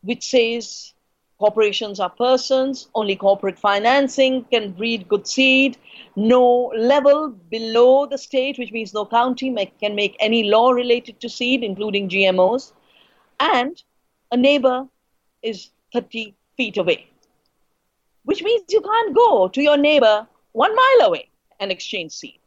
[0.00, 0.94] which says
[1.38, 5.76] corporations are persons, only corporate financing can breed good seed.
[6.16, 11.20] No level below the state, which means no county, make, can make any law related
[11.20, 12.72] to seed, including GMOs.
[13.40, 13.82] And
[14.30, 14.86] a neighbor
[15.42, 17.08] is 30 feet away,
[18.24, 21.28] which means you can't go to your neighbor one mile away
[21.60, 22.38] and exchange seed.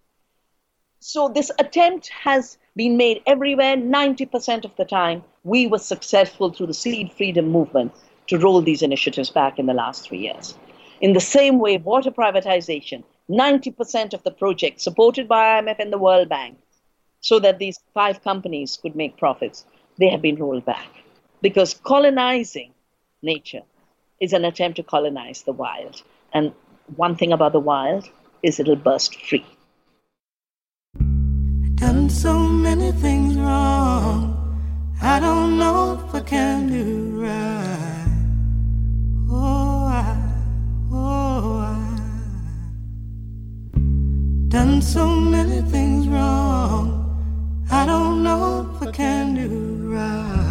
[0.99, 3.77] So this attempt has been made everywhere.
[3.77, 7.93] 90% of the time, we were successful through the seed freedom movement
[8.27, 10.55] to roll these initiatives back in the last three years.
[11.01, 15.97] In the same way, water privatization, 90% of the projects supported by IMF and the
[15.97, 16.57] World Bank,
[17.21, 19.65] so that these five companies could make profits,
[19.97, 20.87] they have been rolled back.
[21.41, 22.73] Because colonizing
[23.21, 23.61] nature
[24.19, 26.01] is an attempt to colonize the wild.
[26.33, 26.53] And
[26.95, 28.09] one thing about the wild
[28.43, 29.45] is it'll burst free.
[31.75, 34.31] Done so many things wrong.
[35.01, 38.07] I don't know if I can do right.
[39.29, 40.17] Oh, I,
[40.91, 41.77] oh, I.
[44.47, 46.85] Done so many things wrong.
[47.69, 49.49] I don't know if I can do
[49.93, 50.44] right.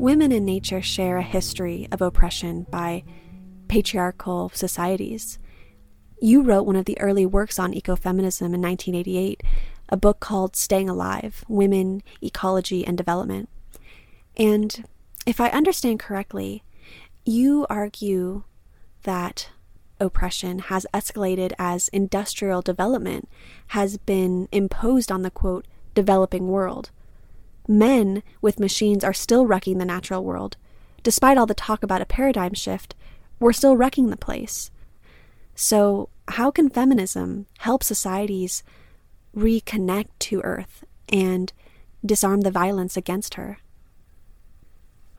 [0.00, 3.04] Women in nature share a history of oppression by
[3.68, 5.38] patriarchal societies.
[6.22, 9.42] You wrote one of the early works on ecofeminism in 1988,
[9.90, 13.50] a book called Staying Alive Women, Ecology, and Development.
[14.38, 14.86] And
[15.26, 16.62] if I understand correctly,
[17.26, 18.44] you argue
[19.02, 19.50] that
[20.00, 23.28] oppression has escalated as industrial development
[23.66, 26.90] has been imposed on the quote, developing world
[27.68, 30.56] men with machines are still wrecking the natural world.
[31.02, 32.94] Despite all the talk about a paradigm shift,
[33.38, 34.70] we're still wrecking the place.
[35.54, 38.62] So, how can feminism help societies
[39.36, 41.52] reconnect to Earth and
[42.04, 43.58] disarm the violence against her?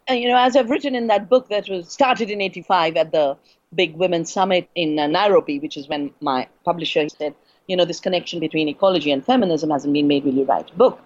[0.08, 3.12] And, you know, as I've written in that book that was started in 85 at
[3.12, 3.38] the
[3.74, 7.36] big women's summit in uh, Nairobi, which is when my publisher said,
[7.68, 10.76] you know, this connection between ecology and feminism hasn't been made, will you write a
[10.76, 11.00] book?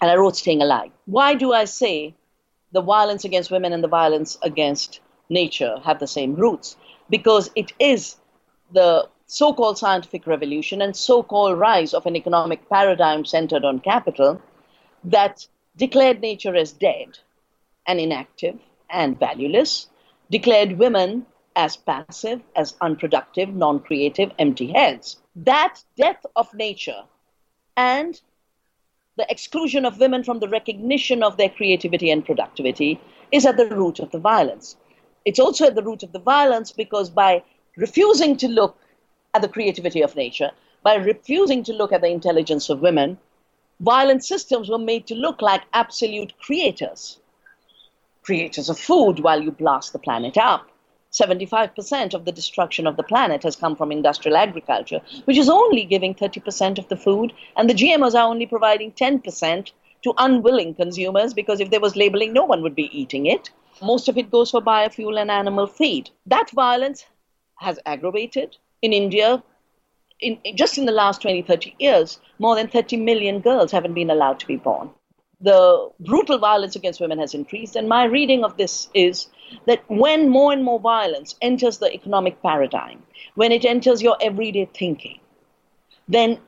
[0.00, 0.90] And I wrote Staying Alive.
[1.06, 2.14] Why do I say
[2.72, 6.76] the violence against women and the violence against nature have the same roots?
[7.08, 8.16] Because it is
[8.72, 13.80] the so called scientific revolution and so called rise of an economic paradigm centered on
[13.80, 14.40] capital
[15.04, 17.18] that declared nature as dead
[17.86, 18.58] and inactive
[18.90, 19.88] and valueless,
[20.30, 25.16] declared women as passive, as unproductive, non creative, empty heads.
[25.34, 27.02] That death of nature
[27.76, 28.20] and
[29.16, 33.00] the exclusion of women from the recognition of their creativity and productivity
[33.32, 34.76] is at the root of the violence.
[35.24, 37.42] It's also at the root of the violence because by
[37.76, 38.78] refusing to look
[39.34, 40.50] at the creativity of nature,
[40.82, 43.18] by refusing to look at the intelligence of women,
[43.80, 47.18] violent systems were made to look like absolute creators.
[48.22, 50.68] Creators of food while you blast the planet up,
[51.18, 55.84] 75% of the destruction of the planet has come from industrial agriculture, which is only
[55.84, 61.32] giving 30% of the food, and the GMOs are only providing 10% to unwilling consumers
[61.32, 63.50] because if there was labeling, no one would be eating it.
[63.82, 66.10] Most of it goes for biofuel and animal feed.
[66.26, 67.06] That violence
[67.58, 68.56] has aggravated.
[68.82, 69.42] In India,
[70.20, 74.10] in, just in the last 20, 30 years, more than 30 million girls haven't been
[74.10, 74.90] allowed to be born
[75.40, 77.76] the brutal violence against women has increased.
[77.76, 79.28] And my reading of this is
[79.66, 83.02] that when more and more violence enters the economic paradigm,
[83.34, 85.18] when it enters your everyday thinking,
[86.08, 86.38] then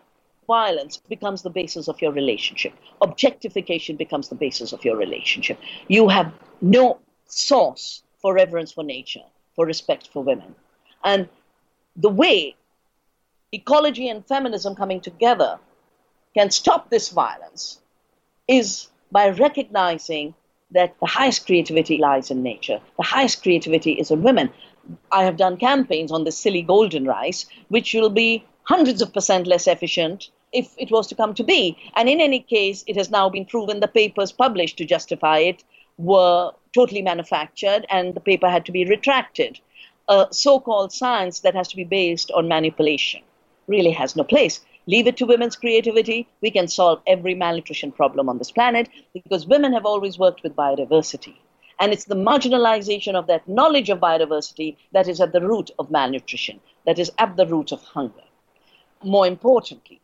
[0.46, 2.72] violence becomes the basis of your relationship.
[3.02, 5.58] Objectification becomes the basis of your relationship.
[5.88, 10.54] You have no source for reverence for nature, for respect for women.
[11.04, 11.28] And
[11.96, 12.56] the way
[13.52, 15.58] ecology and feminism coming together
[16.34, 17.80] can stop this violence
[18.46, 20.34] is by recognizing
[20.70, 22.81] that the highest creativity lies in nature.
[22.96, 24.50] The highest creativity is in women.
[25.12, 29.46] I have done campaigns on the silly golden rice, which will be hundreds of percent
[29.46, 31.76] less efficient if it was to come to be.
[31.94, 35.64] And in any case, it has now been proven the papers published to justify it
[35.96, 39.59] were totally manufactured and the paper had to be retracted.
[40.09, 43.22] A so called science that has to be based on manipulation
[43.66, 44.61] really has no place.
[44.89, 46.26] Leave it to women's creativity.
[46.41, 50.57] We can solve every malnutrition problem on this planet because women have always worked with
[50.57, 51.34] biodiversity.
[51.78, 55.91] And it's the marginalization of that knowledge of biodiversity that is at the root of
[55.91, 58.24] malnutrition, that is at the root of hunger.
[59.05, 60.01] More importantly,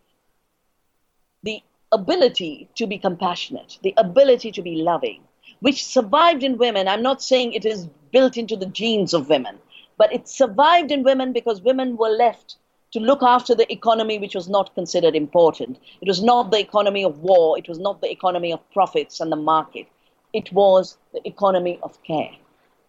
[1.42, 5.22] the ability to be compassionate, the ability to be loving,
[5.60, 6.88] which survived in women.
[6.88, 9.58] I'm not saying it is built into the genes of women,
[9.96, 12.56] but it survived in women because women were left
[12.94, 15.78] to look after the economy which was not considered important.
[16.00, 19.30] It was not the economy of war, it was not the economy of profits and
[19.30, 19.86] the market.
[20.34, 22.32] it was the economy of care.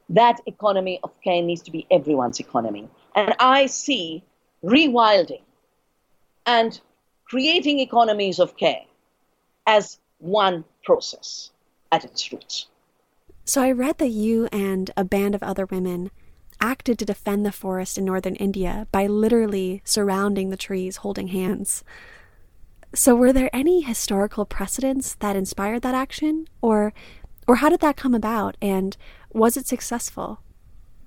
[0.09, 2.89] That economy of care needs to be everyone's economy.
[3.15, 4.23] And I see
[4.63, 5.41] rewilding
[6.45, 6.79] and
[7.25, 8.83] creating economies of care
[9.67, 11.51] as one process
[11.91, 12.67] at its roots.
[13.45, 16.09] So I read that you and a band of other women
[16.61, 21.83] acted to defend the forest in northern India by literally surrounding the trees holding hands.
[22.93, 26.93] So were there any historical precedents that inspired that action or
[27.47, 28.97] or how did that come about and
[29.31, 30.39] was it successful?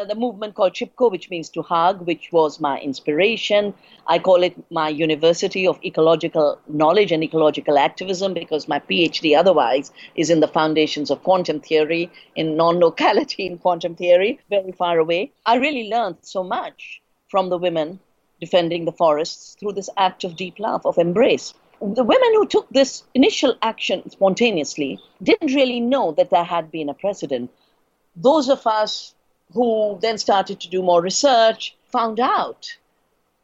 [0.07, 3.75] The movement called Chipko, which means to hug, which was my inspiration.
[4.07, 9.91] I call it my University of Ecological Knowledge and Ecological Activism because my PhD otherwise
[10.15, 15.01] is in the foundations of quantum theory, in non locality in quantum theory, very far
[15.01, 15.33] away.
[15.45, 17.99] I really learned so much from the women
[18.41, 21.55] defending the forests through this act of deep love, of embrace.
[21.81, 26.89] The women who took this initial action spontaneously didn't really know that there had been
[26.89, 27.51] a precedent.
[28.15, 29.15] Those of us
[29.53, 32.77] who then started to do more research, found out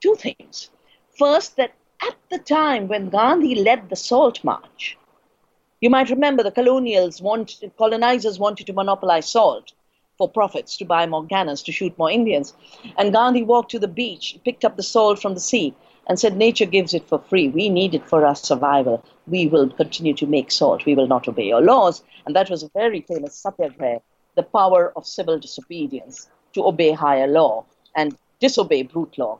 [0.00, 0.70] two things.
[1.18, 4.98] First, that at the time when Gandhi led the Salt March,
[5.80, 9.72] you might remember the colonials wanted, colonizers wanted to monopolize salt
[10.16, 12.54] for profits, to buy more cannons, to shoot more Indians.
[12.96, 15.74] And Gandhi walked to the beach, picked up the salt from the sea,
[16.06, 17.48] and said, Nature gives it for free.
[17.48, 19.04] We need it for our survival.
[19.26, 20.84] We will continue to make salt.
[20.84, 22.02] We will not obey your laws.
[22.26, 24.00] And that was a very famous satyagraha
[24.34, 27.64] the power of civil disobedience to obey higher law
[27.96, 29.38] and disobey brute law.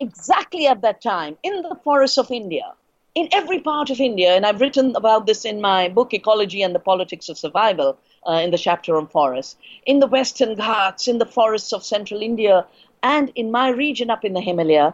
[0.00, 2.72] Exactly at that time, in the forests of India,
[3.14, 6.74] in every part of India, and I've written about this in my book, Ecology and
[6.74, 7.96] the Politics of Survival,
[8.28, 9.56] uh, in the chapter on forests,
[9.86, 12.66] in the Western Ghats, in the forests of central India,
[13.02, 14.92] and in my region up in the Himalaya,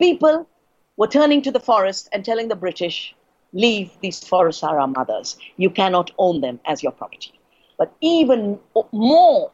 [0.00, 0.48] people
[0.96, 3.14] were turning to the forest and telling the British,
[3.52, 5.36] leave, these forests are our mothers.
[5.56, 7.39] You cannot own them as your property.
[7.80, 8.60] But even
[8.92, 9.52] more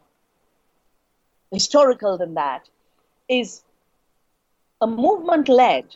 [1.52, 2.68] historical than that
[3.28, 3.62] is
[4.80, 5.94] a movement led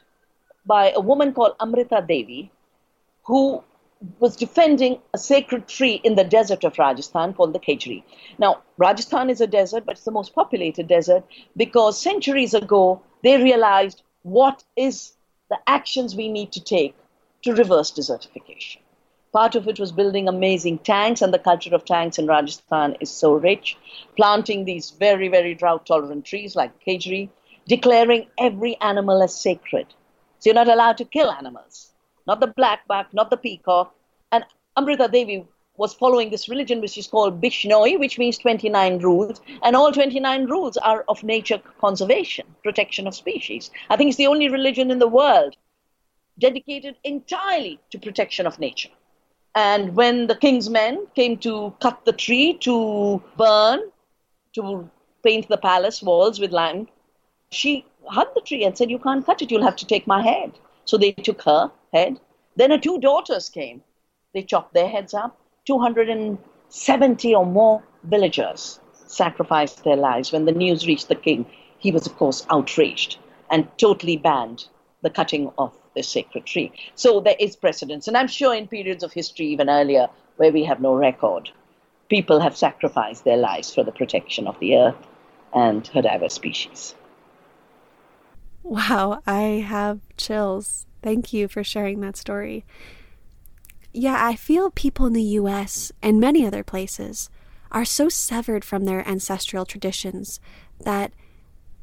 [0.64, 2.52] by a woman called Amrita Devi,
[3.24, 3.64] who
[4.20, 8.04] was defending a sacred tree in the desert of Rajasthan called the Khejri.
[8.38, 11.24] Now, Rajasthan is a desert, but it's the most populated desert
[11.56, 15.14] because centuries ago they realized what is
[15.48, 16.94] the actions we need to take
[17.42, 18.78] to reverse desertification.
[19.32, 23.10] Part of it was building amazing tanks, and the culture of tanks in Rajasthan is
[23.10, 23.76] so rich.
[24.16, 27.28] Planting these very, very drought tolerant trees like Khejri,
[27.68, 29.86] declaring every animal as sacred.
[30.40, 31.92] So you're not allowed to kill animals,
[32.26, 33.94] not the blackbuck, not the peacock.
[34.32, 34.44] And
[34.76, 39.76] Amrita Devi was following this religion which is called Bishnoi, which means 29 rules, and
[39.76, 43.70] all 29 rules are of nature conservation, protection of species.
[43.88, 45.56] I think it's the only religion in the world
[46.38, 48.90] dedicated entirely to protection of nature.
[49.54, 53.80] And when the king's men came to cut the tree to burn,
[54.54, 54.88] to
[55.22, 56.88] paint the palace walls with lime,
[57.50, 60.22] she hugged the tree and said, You can't cut it, you'll have to take my
[60.22, 60.52] head.
[60.84, 62.20] So they took her head.
[62.56, 63.82] Then her two daughters came.
[64.34, 65.36] They chopped their heads up.
[65.66, 70.32] 270 or more villagers sacrificed their lives.
[70.32, 71.46] When the news reached the king,
[71.78, 73.18] he was, of course, outraged
[73.50, 74.66] and totally banned
[75.02, 76.72] the cutting of the sacred tree.
[76.94, 78.08] So there is precedence.
[78.08, 81.50] And I'm sure in periods of history, even earlier, where we have no record,
[82.08, 85.06] people have sacrificed their lives for the protection of the earth
[85.52, 86.94] and her diverse species.
[88.62, 90.86] Wow, I have chills.
[91.02, 92.64] Thank you for sharing that story.
[93.92, 97.30] Yeah, I feel people in the US and many other places
[97.72, 100.40] are so severed from their ancestral traditions
[100.80, 101.12] that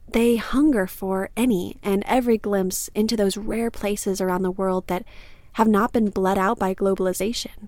[0.08, 5.06] they hunger for any and every glimpse into those rare places around the world that
[5.54, 7.68] have not been bled out by globalization,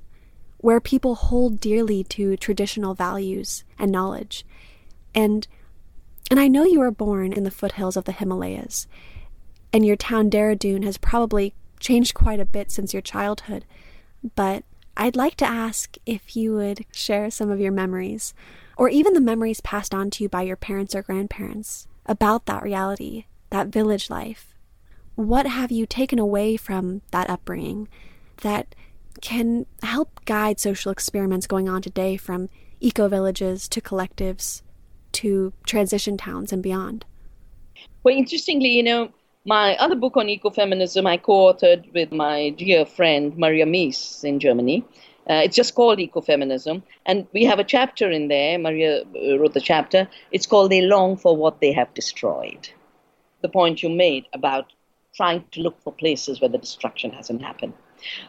[0.57, 4.45] where people hold dearly to traditional values and knowledge.
[5.13, 5.47] And
[6.31, 8.87] and I know you were born in the foothills of the Himalayas,
[9.73, 13.65] and your town Dehradun has probably changed quite a bit since your childhood,
[14.35, 14.63] but
[14.95, 18.33] I'd like to ask if you would share some of your memories,
[18.77, 22.63] or even the memories passed on to you by your parents or grandparents, about that
[22.63, 24.53] reality, that village life?
[25.15, 27.87] What have you taken away from that upbringing
[28.37, 28.75] that
[29.21, 32.49] can help guide social experiments going on today from
[32.79, 34.61] eco villages to collectives
[35.11, 37.05] to transition towns and beyond?
[38.03, 39.11] Well, interestingly, you know,
[39.45, 44.39] my other book on ecofeminism I co authored with my dear friend Maria Mies in
[44.39, 44.85] Germany.
[45.29, 46.81] Uh, it's just called Ecofeminism.
[47.05, 48.57] And we have a chapter in there.
[48.57, 50.09] Maria uh, wrote the chapter.
[50.31, 52.69] It's called They Long for What They Have Destroyed.
[53.41, 54.73] The point you made about
[55.15, 57.73] trying to look for places where the destruction hasn't happened.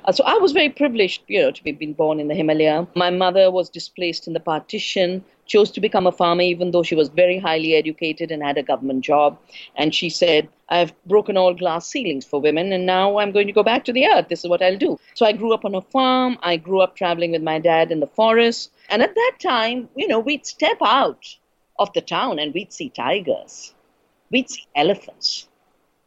[0.04, 2.86] Uh, so I was very privileged, you know, to be been born in the Himalaya.
[2.96, 6.94] My mother was displaced in the partition, chose to become a farmer, even though she
[6.94, 9.36] was very highly educated and had a government job.
[9.74, 13.52] And she said, I've broken all glass ceilings for women, and now I'm going to
[13.52, 14.28] go back to the earth.
[14.28, 14.98] This is what I'll do.
[15.14, 16.38] So I grew up on a farm.
[16.42, 18.70] I grew up traveling with my dad in the forest.
[18.88, 21.26] And at that time, you know, we'd step out
[21.80, 23.74] of the town and we'd see tigers,
[24.30, 25.48] we'd see elephants.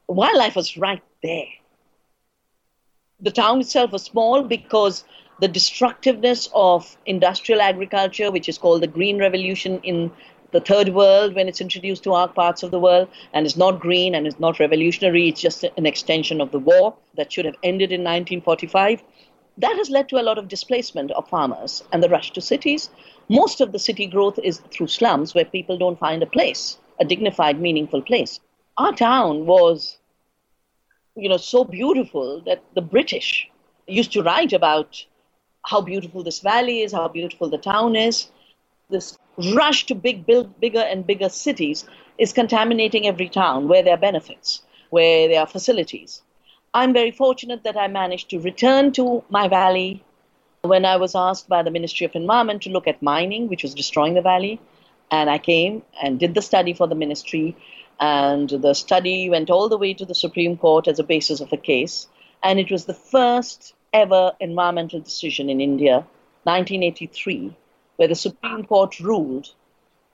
[0.07, 1.51] Wildlife was right there.
[3.19, 5.03] The town itself was small because
[5.39, 10.11] the destructiveness of industrial agriculture, which is called the Green Revolution in
[10.51, 13.79] the third world when it's introduced to our parts of the world, and it's not
[13.79, 17.55] green and it's not revolutionary, it's just an extension of the war that should have
[17.63, 19.03] ended in 1945.
[19.57, 22.89] That has led to a lot of displacement of farmers and the rush to cities.
[23.29, 27.05] Most of the city growth is through slums where people don't find a place, a
[27.05, 28.39] dignified, meaningful place.
[28.77, 29.97] Our town was,
[31.15, 33.49] you know, so beautiful that the British
[33.87, 35.05] used to write about
[35.65, 38.27] how beautiful this valley is, how beautiful the town is.
[38.89, 41.85] This rush to big, build bigger and bigger cities
[42.17, 46.21] is contaminating every town where there are benefits, where there are facilities.
[46.73, 50.03] I'm very fortunate that I managed to return to my valley
[50.63, 53.73] when I was asked by the Ministry of Environment to look at mining, which was
[53.73, 54.59] destroying the valley.
[55.11, 57.55] And I came and did the study for the ministry.
[57.99, 61.53] And the study went all the way to the Supreme Court as a basis of
[61.53, 62.07] a case.
[62.41, 66.05] And it was the first ever environmental decision in India,
[66.43, 67.55] 1983,
[67.95, 69.51] where the Supreme Court ruled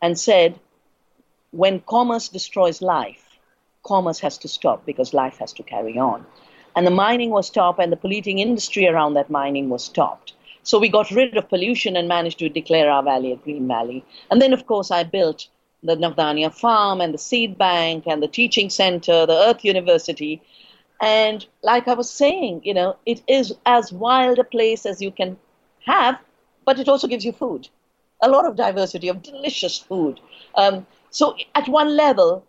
[0.02, 0.60] and said
[1.52, 3.40] when commerce destroys life,
[3.84, 6.26] commerce has to stop because life has to carry on.
[6.76, 10.34] And the mining was stopped, and the polluting industry around that mining was stopped.
[10.64, 14.06] So we got rid of pollution and managed to declare our valley a green valley.
[14.30, 15.48] And then, of course, I built
[15.82, 20.42] the Navdanya farm and the seed bank and the teaching center, the Earth University,
[21.02, 25.12] and like I was saying, you know, it is as wild a place as you
[25.12, 25.38] can
[25.86, 26.20] have,
[26.66, 27.70] but it also gives you food.
[28.22, 30.20] A lot of diversity of delicious food.
[30.56, 32.46] Um, so, at one level,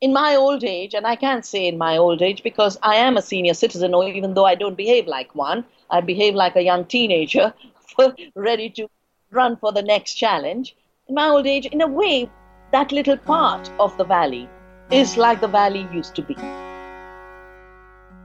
[0.00, 3.16] in my old age, and I can't say in my old age because I am
[3.16, 6.62] a senior citizen, or even though I don't behave like one, I behave like a
[6.62, 7.54] young teenager,
[8.34, 8.88] ready to
[9.30, 10.76] run for the next challenge.
[11.08, 12.28] In my old age, in a way,
[12.72, 14.48] that little part of the valley
[14.90, 16.36] is like the valley used to be.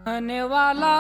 [0.08, 0.94] आने वाला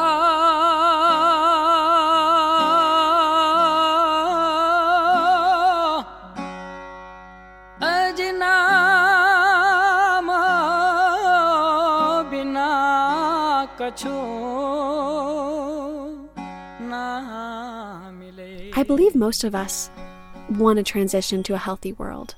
[18.78, 19.90] I believe most of us
[20.50, 22.34] want to transition to a healthy world.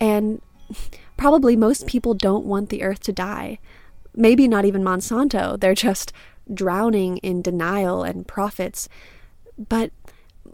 [0.00, 0.42] And
[1.16, 3.58] probably most people don't want the earth to die
[4.17, 5.57] maybe not even Monsanto.
[5.57, 6.11] They're just
[6.53, 8.89] drowning in denial and profits.
[9.57, 9.91] But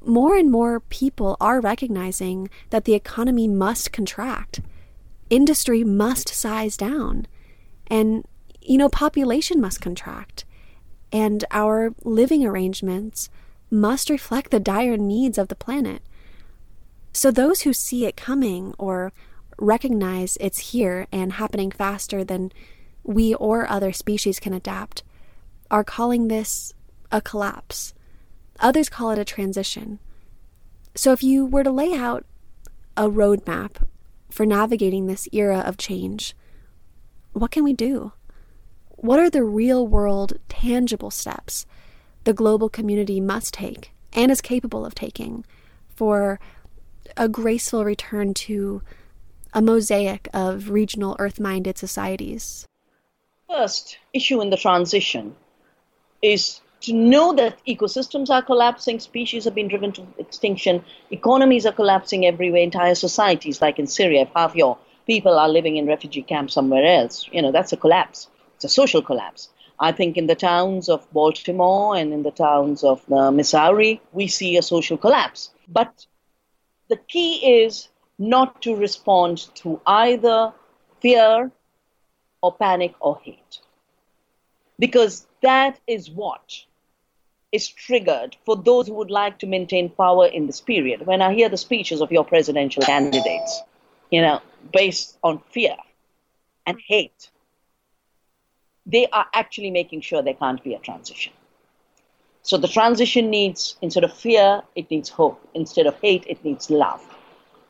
[0.06, 4.60] more and more people are recognizing that the economy must contract.
[5.30, 7.26] Industry must size down.
[7.88, 8.26] And,
[8.62, 10.46] you know, population must contract.
[11.12, 13.30] And our living arrangements
[13.72, 16.02] must reflect the dire needs of the planet.
[17.14, 19.14] So, those who see it coming or
[19.60, 22.52] recognize it's here and happening faster than
[23.04, 25.04] we or other species can adapt,
[25.70, 26.74] are calling this
[27.12, 27.94] a collapse.
[28.60, 30.00] Others call it a transition.
[30.96, 32.26] So, if you were to lay out
[32.96, 33.86] a roadmap
[34.30, 36.36] for navigating this era of change,
[37.34, 38.14] what can we do?
[38.90, 41.66] What are the real world, tangible steps
[42.24, 45.44] the global community must take and is capable of taking
[45.96, 46.40] for
[47.18, 48.82] a graceful return to
[49.54, 52.66] a mosaic of regional earth minded societies?
[53.54, 55.36] First issue in the transition
[56.22, 61.72] is to know that ecosystems are collapsing, species have been driven to extinction, economies are
[61.72, 66.24] collapsing everywhere, entire societies, like in Syria, if half your people are living in refugee
[66.24, 68.28] camps somewhere else, you know, that's a collapse.
[68.56, 69.50] It's a social collapse.
[69.80, 74.28] I think in the towns of Baltimore and in the towns of uh, Missouri, we
[74.28, 75.52] see a social collapse.
[75.68, 76.06] But
[76.90, 77.90] the key is
[78.20, 80.54] not to respond to either
[81.02, 81.52] fear
[82.44, 83.60] or panic or hate.
[84.78, 86.66] Because that is what
[87.52, 91.06] is triggered for those who would like to maintain power in this period.
[91.06, 93.62] When I hear the speeches of your presidential candidates,
[94.12, 94.42] you know,
[94.74, 95.76] based on fear
[96.66, 97.30] and hate,
[98.86, 101.32] they are actually making sure there can't be a transition.
[102.42, 105.40] So the transition needs, instead of fear, it needs hope.
[105.54, 107.02] Instead of hate, it needs love.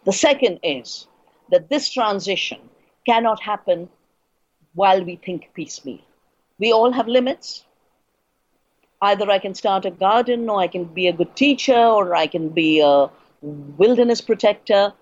[0.05, 1.07] The second is
[1.51, 2.59] that this transition
[3.05, 3.89] cannot happen
[4.73, 5.99] while we think piecemeal.
[6.59, 7.65] We all have limits.
[9.01, 12.27] Either I can start a garden, or I can be a good teacher, or I
[12.27, 13.09] can be a
[13.41, 14.93] wilderness protector.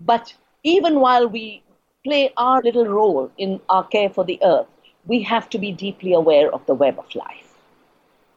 [0.00, 1.62] But even while we
[2.04, 4.66] play our little role in our care for the earth,
[5.06, 7.54] we have to be deeply aware of the web of life.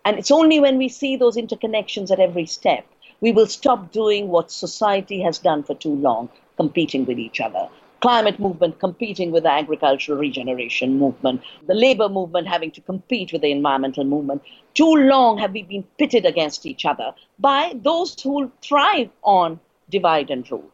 [0.05, 2.85] And it's only when we see those interconnections at every step,
[3.19, 7.67] we will stop doing what society has done for too long, competing with each other.
[8.01, 13.41] Climate movement competing with the agricultural regeneration movement, the labor movement having to compete with
[13.41, 14.41] the environmental movement.
[14.75, 20.29] Too long have we been pitted against each other by those who thrive on divide
[20.29, 20.69] and rule.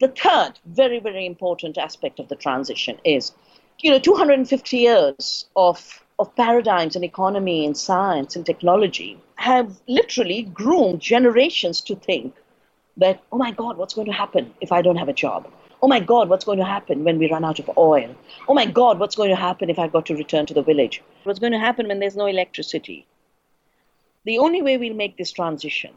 [0.00, 3.32] The third very, very important aspect of the transition is,
[3.78, 10.42] you know, 250 years of, of paradigms in economy and science and technology have literally
[10.42, 12.34] groomed generations to think
[12.96, 15.50] that, oh my God, what's going to happen if I don't have a job?
[15.84, 18.14] Oh my God, what's going to happen when we run out of oil?
[18.48, 21.02] Oh my God, what's going to happen if I've got to return to the village?
[21.24, 23.04] What's going to happen when there's no electricity?
[24.24, 25.92] The only way we'll make this transition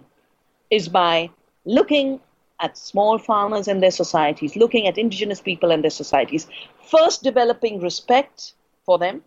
[0.72, 1.30] is by
[1.66, 2.20] looking
[2.60, 6.48] at small farmers and their societies, looking at indigenous people and their societies,
[6.90, 8.54] first developing respect
[8.86, 9.22] for them,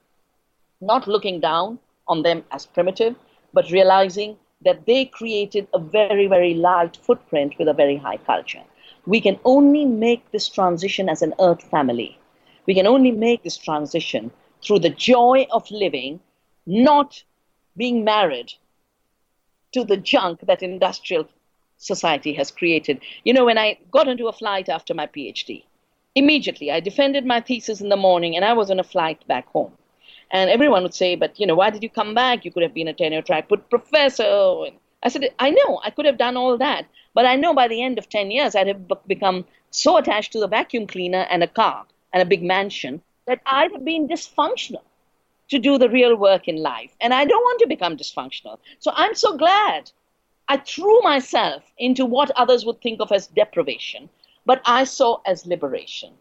[0.81, 1.79] not looking down
[2.09, 3.15] on them as primitive,
[3.53, 8.65] but realizing that they created a very, very large footprint with a very high culture.
[9.09, 12.19] We can only make this transition as an earth family.
[12.67, 14.31] We can only make this transition
[14.63, 16.21] through the joy of living,
[16.67, 17.25] not
[17.75, 18.53] being married
[19.73, 21.27] to the junk that industrial
[21.79, 23.01] society has created.
[23.25, 25.65] You know, when I got onto a flight after my PhD,
[26.15, 29.47] immediately I defended my thesis in the morning and I was on a flight back
[29.47, 29.73] home.
[30.31, 32.45] And everyone would say, but you know, why did you come back?
[32.45, 34.67] You could have been a tenure track professor.
[34.67, 36.85] And I said, I know, I could have done all that.
[37.19, 40.39] But I know by the end of 10 years, I'd have become so attached to
[40.39, 44.85] the vacuum cleaner and a car and a big mansion that I'd have been dysfunctional
[45.49, 46.95] to do the real work in life.
[47.01, 48.59] And I don't want to become dysfunctional.
[48.79, 49.91] So I'm so glad
[50.47, 54.09] I threw myself into what others would think of as deprivation,
[54.47, 56.13] but I saw as liberation.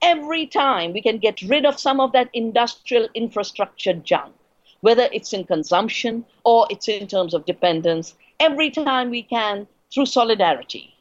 [0.00, 4.32] Every time we can get rid of some of that industrial infrastructure junk,
[4.80, 10.06] whether it's in consumption or it's in terms of dependence, every time we can through
[10.06, 10.94] solidarity,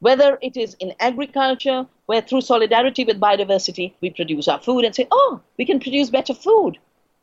[0.00, 4.94] whether it is in agriculture, where through solidarity with biodiversity, we produce our food and
[4.94, 6.78] say, oh, we can produce better food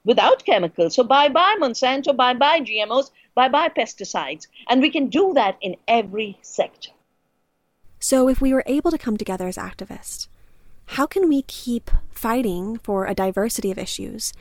[0.05, 0.95] without chemicals.
[0.95, 4.47] So bye bye Monsanto, bye bye GMOs, bye bye pesticides.
[4.69, 6.91] And we can do that in every sector.
[7.99, 10.27] So if we were able to come together as activists,
[10.93, 14.33] how can we keep fighting for a diversity of issues,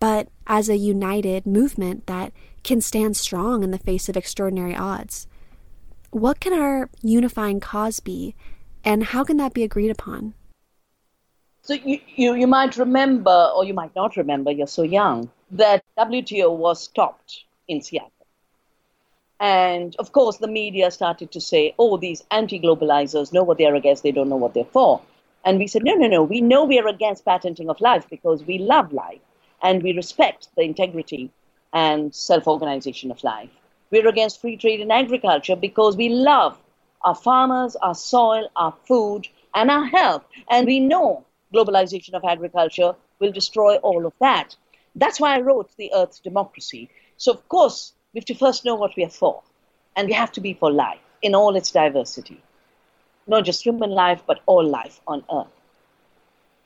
[0.00, 5.26] but as a united movement that can stand strong in the face of extraordinary odds?
[6.14, 8.36] What can our unifying cause be,
[8.84, 10.34] and how can that be agreed upon?
[11.62, 15.82] So you, you, you might remember, or you might not remember, you're so young, that
[15.98, 18.12] WTO was stopped in Seattle.
[19.40, 23.74] And of course, the media started to say, oh, these anti globalizers know what they're
[23.74, 25.02] against, they don't know what they're for.
[25.44, 28.44] And we said, no, no, no, we know we are against patenting of life because
[28.44, 29.20] we love life
[29.64, 31.32] and we respect the integrity
[31.72, 33.50] and self organization of life.
[33.94, 36.58] We're against free trade in agriculture because we love
[37.02, 40.24] our farmers, our soil, our food, and our health.
[40.50, 41.24] And we know
[41.54, 44.56] globalization of agriculture will destroy all of that.
[44.96, 46.90] That's why I wrote The Earth's Democracy.
[47.18, 49.44] So, of course, we have to first know what we are for.
[49.94, 52.42] And we have to be for life in all its diversity.
[53.28, 55.54] Not just human life, but all life on Earth.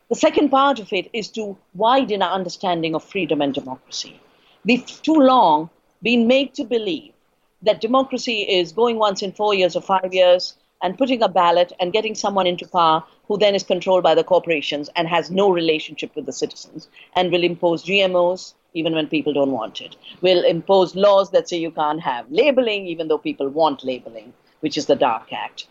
[0.09, 4.19] The second part of it is to widen our understanding of freedom and democracy.
[4.65, 5.69] We've too long
[6.01, 7.13] been made to believe
[7.61, 11.73] that democracy is going once in four years or five years and putting a ballot
[11.79, 15.49] and getting someone into power who then is controlled by the corporations and has no
[15.51, 20.43] relationship with the citizens and will impose GMOs even when people don't want it, will
[20.43, 24.85] impose laws that say you can't have labeling even though people want labeling, which is
[24.85, 25.67] the Dark Act,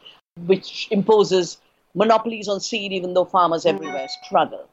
[0.47, 1.59] which imposes
[1.95, 4.68] monopolies on seed even though farmers everywhere struggle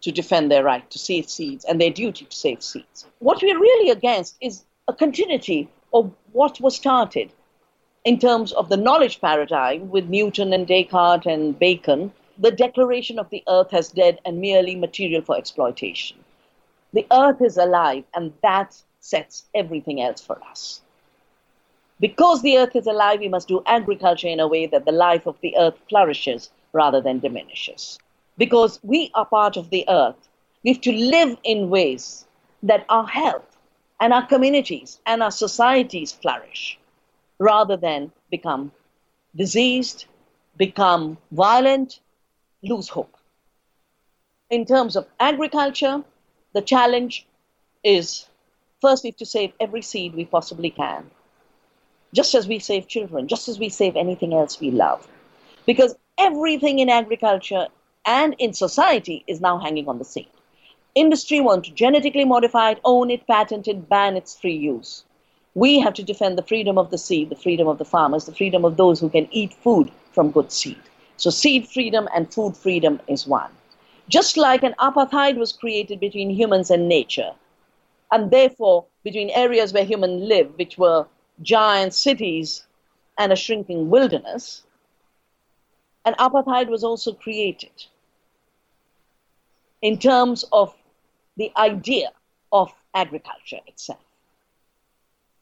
[0.00, 3.06] to defend their right to save seeds and their duty to save seeds.
[3.18, 7.32] What we're really against is a continuity of what was started
[8.04, 13.30] in terms of the knowledge paradigm with Newton and Descartes and Bacon, the declaration of
[13.30, 16.18] the earth as dead and merely material for exploitation.
[16.92, 20.82] The earth is alive, and that sets everything else for us.
[22.00, 25.26] Because the earth is alive, we must do agriculture in a way that the life
[25.26, 27.98] of the earth flourishes rather than diminishes.
[28.36, 30.28] Because we are part of the earth,
[30.62, 32.26] we have to live in ways
[32.62, 33.55] that our health
[34.00, 36.78] and our communities and our societies flourish
[37.38, 38.72] rather than become
[39.34, 40.06] diseased,
[40.56, 42.00] become violent,
[42.62, 43.14] lose hope.
[44.50, 46.02] In terms of agriculture,
[46.52, 47.26] the challenge
[47.84, 48.26] is
[48.80, 51.10] First, we have to save every seed we possibly can,
[52.12, 55.08] just as we save children, just as we save anything else we love.
[55.64, 57.68] Because everything in agriculture
[58.04, 60.28] and in society is now hanging on the seed.
[60.96, 65.04] Industry want to genetically modify it, own it, patent it, ban its free use.
[65.54, 68.34] We have to defend the freedom of the seed, the freedom of the farmers, the
[68.34, 70.80] freedom of those who can eat food from good seed.
[71.18, 73.50] So, seed freedom and food freedom is one.
[74.08, 77.32] Just like an apartheid was created between humans and nature,
[78.10, 81.06] and therefore between areas where humans live, which were
[81.42, 82.66] giant cities
[83.18, 84.62] and a shrinking wilderness,
[86.06, 87.84] an apartheid was also created
[89.82, 90.74] in terms of
[91.36, 92.10] the idea
[92.52, 94.00] of agriculture itself.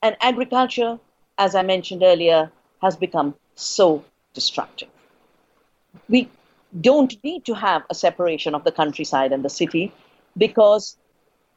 [0.03, 0.99] And agriculture,
[1.39, 2.51] as I mentioned earlier,
[2.83, 4.89] has become so destructive.
[6.09, 6.29] We
[6.81, 9.93] don't need to have a separation of the countryside and the city
[10.37, 10.97] because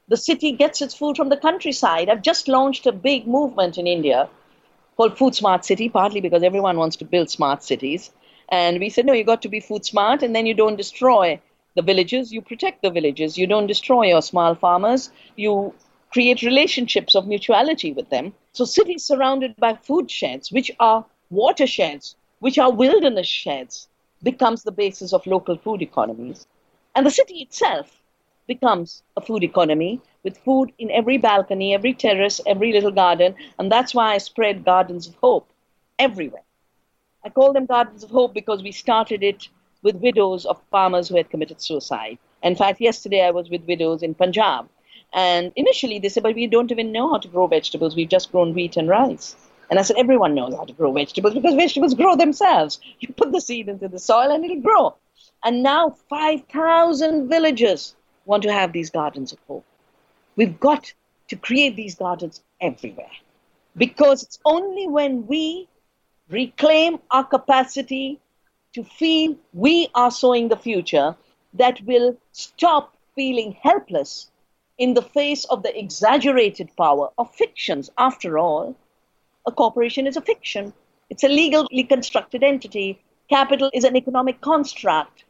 [0.06, 2.08] the city gets its food from the countryside.
[2.08, 4.28] I've just launched a big movement in India
[4.96, 8.10] called Food Smart City, partly because everyone wants to build smart cities.
[8.48, 11.40] And we said, no, you got to be food smart, and then you don't destroy
[11.74, 13.38] the villages, you protect the villages.
[13.38, 15.10] You don't destroy your small farmers.
[15.36, 15.74] You
[16.10, 18.34] create relationships of mutuality with them.
[18.52, 23.88] So cities surrounded by food sheds, which are watersheds, which are wilderness sheds,
[24.22, 26.46] becomes the basis of local food economies.
[26.94, 28.02] And the city itself
[28.46, 33.34] becomes a food economy with food in every balcony, every terrace, every little garden.
[33.58, 35.48] And that's why I spread Gardens of Hope
[35.98, 36.42] everywhere.
[37.24, 39.48] I call them Gardens of Hope because we started it
[39.82, 42.18] with widows of farmers who had committed suicide.
[42.42, 44.68] In fact, yesterday I was with widows in Punjab.
[45.12, 47.96] And initially they said, but we don't even know how to grow vegetables.
[47.96, 49.36] We've just grown wheat and rice.
[49.70, 52.80] And I said, everyone knows how to grow vegetables because vegetables grow themselves.
[53.00, 54.96] You put the seed into the soil and it'll grow.
[55.44, 59.64] And now 5,000 villagers want to have these gardens of hope.
[60.36, 60.92] We've got
[61.28, 63.10] to create these gardens everywhere
[63.76, 65.68] because it's only when we
[66.28, 68.20] reclaim our capacity
[68.74, 71.16] to feel we are sowing the future
[71.54, 74.30] that will stop feeling helpless
[74.76, 77.90] in the face of the exaggerated power of fictions.
[77.98, 78.76] After all,
[79.46, 80.72] a corporation is a fiction,
[81.10, 83.00] it's a legally constructed entity.
[83.28, 85.24] Capital is an economic construct.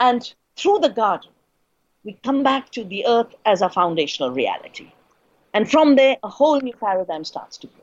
[0.00, 1.30] And through the garden,
[2.04, 4.92] we come back to the earth as a foundational reality.
[5.54, 7.82] And from there, a whole new paradigm starts to grow.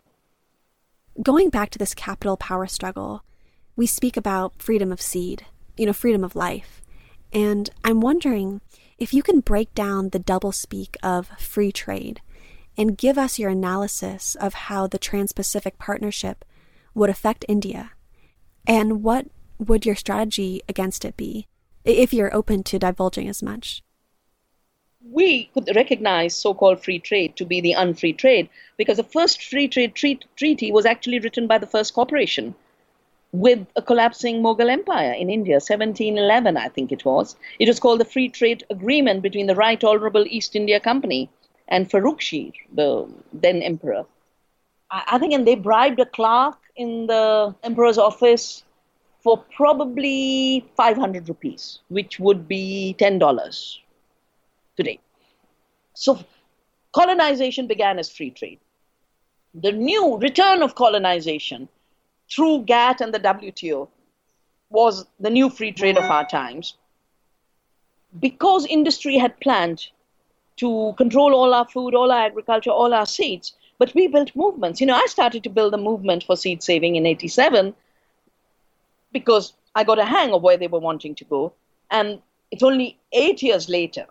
[1.22, 3.24] Going back to this capital power struggle,
[3.76, 5.46] we speak about freedom of seed,
[5.78, 6.82] you know, freedom of life.
[7.34, 8.62] And I'm wondering
[8.98, 12.22] if you can break down the doublespeak of free trade
[12.78, 16.46] and give us your analysis of how the Trans Pacific Partnership
[16.94, 17.92] would affect India.
[18.68, 21.48] And what would your strategy against it be,
[21.84, 23.84] if you're open to divulging as much?
[25.10, 28.48] we could recognize so-called free trade to be the unfree trade
[28.78, 32.54] because the first free trade treat- treaty was actually written by the first corporation
[33.32, 37.36] with a collapsing Mughal empire in India, 1711, I think it was.
[37.60, 41.30] It was called the Free Trade Agreement between the Right Honorable East India Company
[41.68, 44.06] and Farrukh the then emperor.
[44.90, 48.64] I, I think, and they bribed a clerk in the emperor's office
[49.22, 53.78] for probably 500 rupees, which would be $10
[54.76, 55.00] today.
[55.94, 56.20] So
[56.92, 58.60] colonization began as free trade.
[59.54, 61.70] The new return of colonization
[62.32, 63.90] through GATT and the WTO
[64.70, 66.76] was the new free trade of our times.
[68.20, 69.88] Because industry had planned
[70.58, 74.80] to control all our food, all our agriculture, all our seeds, but we built movements.
[74.80, 77.74] You know, I started to build a movement for seed saving in 87
[79.12, 81.54] because I got a hang of where they were wanting to go.
[81.90, 82.22] And
[82.52, 84.06] it's only eight years later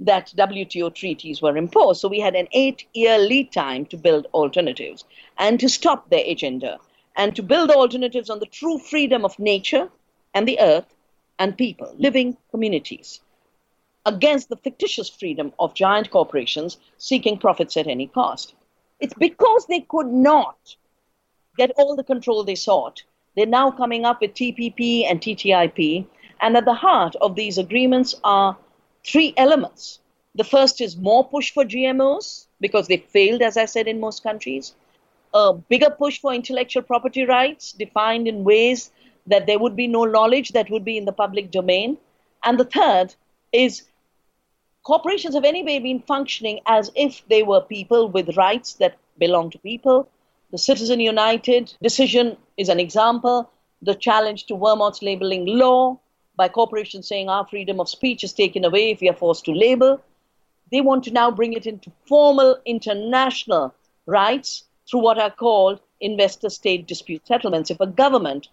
[0.00, 2.00] that WTO treaties were imposed.
[2.00, 5.04] So we had an eight year lead time to build alternatives
[5.38, 6.78] and to stop their agenda
[7.16, 9.88] and to build alternatives on the true freedom of nature
[10.34, 10.94] and the earth
[11.38, 13.20] and people, living communities,
[14.06, 18.54] against the fictitious freedom of giant corporations seeking profits at any cost.
[19.00, 20.76] It's because they could not
[21.56, 23.02] get all the control they sought.
[23.36, 26.06] They're now coming up with TPP and TTIP,
[26.40, 28.56] and at the heart of these agreements are
[29.04, 30.00] three elements.
[30.34, 34.22] The first is more push for GMOs, because they failed, as I said, in most
[34.22, 34.74] countries
[35.34, 38.90] a bigger push for intellectual property rights defined in ways
[39.26, 41.98] that there would be no knowledge that would be in the public domain.
[42.44, 43.14] And the third
[43.52, 43.82] is
[44.84, 49.58] corporations have anyway been functioning as if they were people with rights that belong to
[49.58, 50.08] people.
[50.52, 53.50] The Citizen United decision is an example.
[53.82, 55.98] The challenge to Vermont's labeling law
[56.36, 59.52] by corporations saying our freedom of speech is taken away if we are forced to
[59.52, 60.00] label.
[60.70, 63.74] they want to now bring it into formal international
[64.06, 67.70] rights through what are called investor state dispute settlements.
[67.70, 68.48] If a government,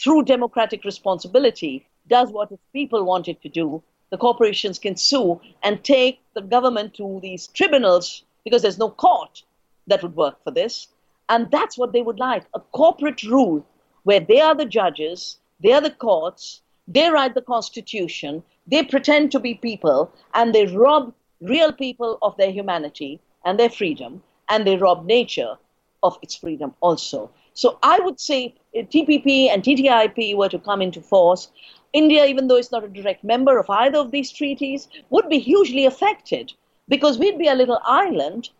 [0.00, 5.40] through democratic responsibility, does what its people want it to do, the corporations can sue
[5.62, 9.42] and take the government to these tribunals because there's no court
[9.86, 10.88] that would work for this.
[11.28, 13.66] And that's what they would like a corporate rule
[14.04, 19.30] where they are the judges, they are the courts, they write the constitution, they pretend
[19.32, 24.66] to be people, and they rob real people of their humanity and their freedom, and
[24.66, 25.56] they rob nature
[26.02, 27.30] of its freedom also.
[27.54, 31.50] So I would say uh, if TPP and TTIP were to come into force,
[31.92, 35.38] India, even though it's not a direct member of either of these treaties, would be
[35.38, 36.52] hugely affected
[36.88, 38.50] because we'd be a little island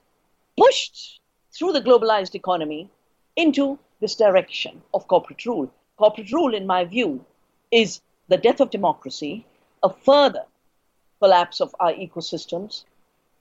[0.59, 1.21] pushed
[1.53, 2.91] through the globalized economy
[3.37, 5.71] into this direction of corporate rule.
[5.97, 7.25] Corporate rule, in my view,
[7.71, 9.47] is the death of democracy,
[9.83, 10.45] a further
[11.21, 12.85] collapse of our ecosystems,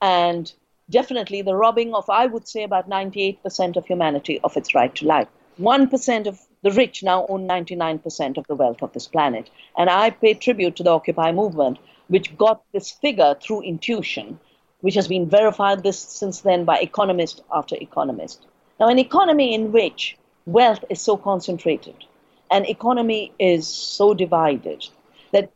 [0.00, 0.52] and
[0.90, 5.06] definitely the robbing of, I would say, about 98% of humanity of its right to
[5.06, 5.28] life.
[5.60, 9.50] 1% of the rich now own 99% of the wealth of this planet.
[9.76, 11.78] And I pay tribute to the Occupy movement,
[12.08, 14.38] which got this figure through intuition,
[14.80, 18.46] which has been verified this since then by economist after economist.
[18.80, 20.16] Now, an economy in which
[20.46, 22.04] wealth is so concentrated,
[22.50, 24.86] an economy is so divided
[25.32, 25.50] that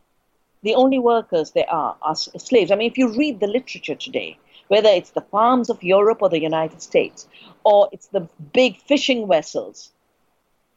[0.62, 2.70] the only workers there are are slaves.
[2.70, 4.38] I mean, if you read the literature today,
[4.68, 7.26] whether it's the farms of Europe or the United States,
[7.64, 9.90] or it's the big fishing vessels,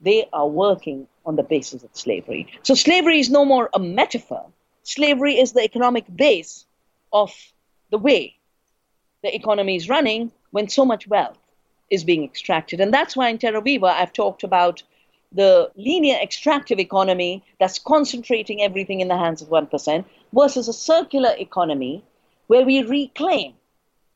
[0.01, 2.47] they are working on the basis of slavery.
[2.63, 4.45] So slavery is no more a metaphor.
[4.83, 6.65] Slavery is the economic base
[7.11, 7.33] of
[7.89, 8.35] the way
[9.23, 11.37] the economy is running when so much wealth
[11.89, 12.79] is being extracted.
[12.79, 14.83] And that's why in Terra Viva I've talked about
[15.31, 21.33] the linear extractive economy that's concentrating everything in the hands of 1% versus a circular
[21.37, 22.03] economy
[22.47, 23.53] where we reclaim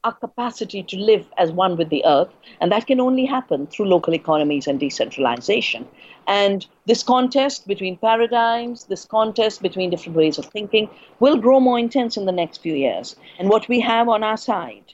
[0.04, 2.30] our capacity to live as one with the earth,
[2.62, 5.86] and that can only happen through local economies and decentralization.
[6.28, 10.90] And this contest between paradigms, this contest between different ways of thinking,
[11.20, 13.16] will grow more intense in the next few years.
[13.40, 14.94] And what we have on our side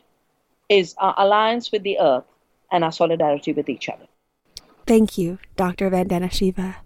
[0.70, 2.26] is our alliance with the earth
[2.72, 4.08] and our solidarity with each other.
[4.88, 5.90] Thank you, Dr.
[5.90, 6.78] Vandana Shiva.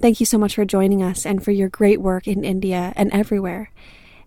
[0.00, 3.12] Thank you so much for joining us and for your great work in India and
[3.12, 3.70] everywhere.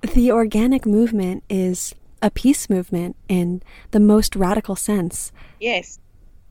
[0.02, 5.32] The organic movement is a peace movement in the most radical sense.
[5.60, 6.00] Yes.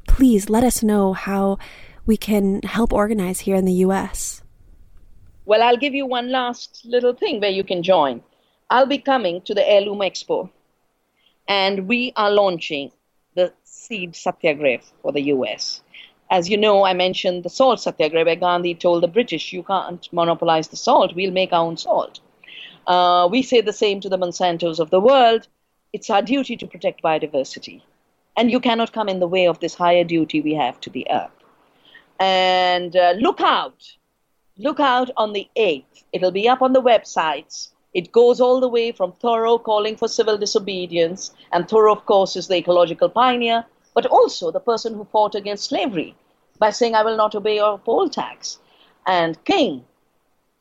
[0.06, 1.58] Please let us know how
[2.06, 4.42] we can help organize here in the US.
[5.44, 8.22] Well, I'll give you one last little thing where you can join.
[8.68, 10.50] I'll be coming to the Heirloom Expo,
[11.48, 12.92] and we are launching
[13.34, 15.82] the Seed Satyagraha for the US.
[16.30, 20.08] As you know, I mentioned the salt satyagraha where Gandhi told the British, you can't
[20.12, 22.20] monopolize the salt, we'll make our own salt.
[22.86, 25.48] Uh, we say the same to the Monsantos of the world
[25.92, 27.82] it's our duty to protect biodiversity.
[28.36, 31.06] And you cannot come in the way of this higher duty we have to the
[31.10, 31.30] earth.
[32.18, 33.82] And uh, look out.
[34.56, 36.04] Look out on the 8th.
[36.12, 37.70] It'll be up on the websites.
[37.92, 42.36] It goes all the way from Thoreau calling for civil disobedience, and Thoreau, of course,
[42.36, 43.64] is the ecological pioneer,
[43.94, 46.14] but also the person who fought against slavery
[46.58, 48.58] by saying, I will not obey your poll tax.
[49.06, 49.84] And King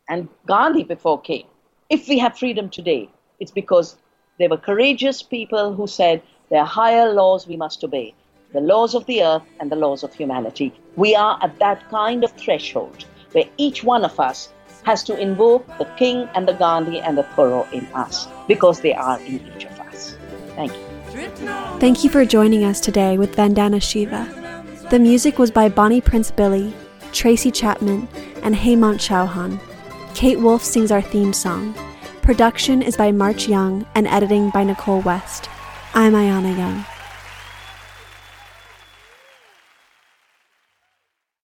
[0.08, 1.46] and Gandhi before King.
[1.90, 3.10] If we have freedom today,
[3.40, 3.96] it's because
[4.40, 8.16] they were courageous people who said there are higher laws we must obey
[8.52, 10.74] the laws of the earth and the laws of humanity.
[10.96, 14.52] We are at that kind of threshold where each one of us
[14.84, 18.94] has to invoke the King and the Gandhi and the Thoreau in us because they
[18.94, 20.18] are in each of us.
[20.56, 20.86] Thank you.
[21.80, 24.28] Thank you for joining us today with Vandana Shiva.
[24.90, 26.74] The music was by Bonnie Prince Billy,
[27.12, 28.08] Tracy Chapman,
[28.42, 29.60] and Hemant Chauhan.
[30.16, 31.76] Kate Wolf sings our theme song.
[32.30, 35.50] Production is by March Young and editing by Nicole West.
[35.96, 36.86] I'm Ayana Young.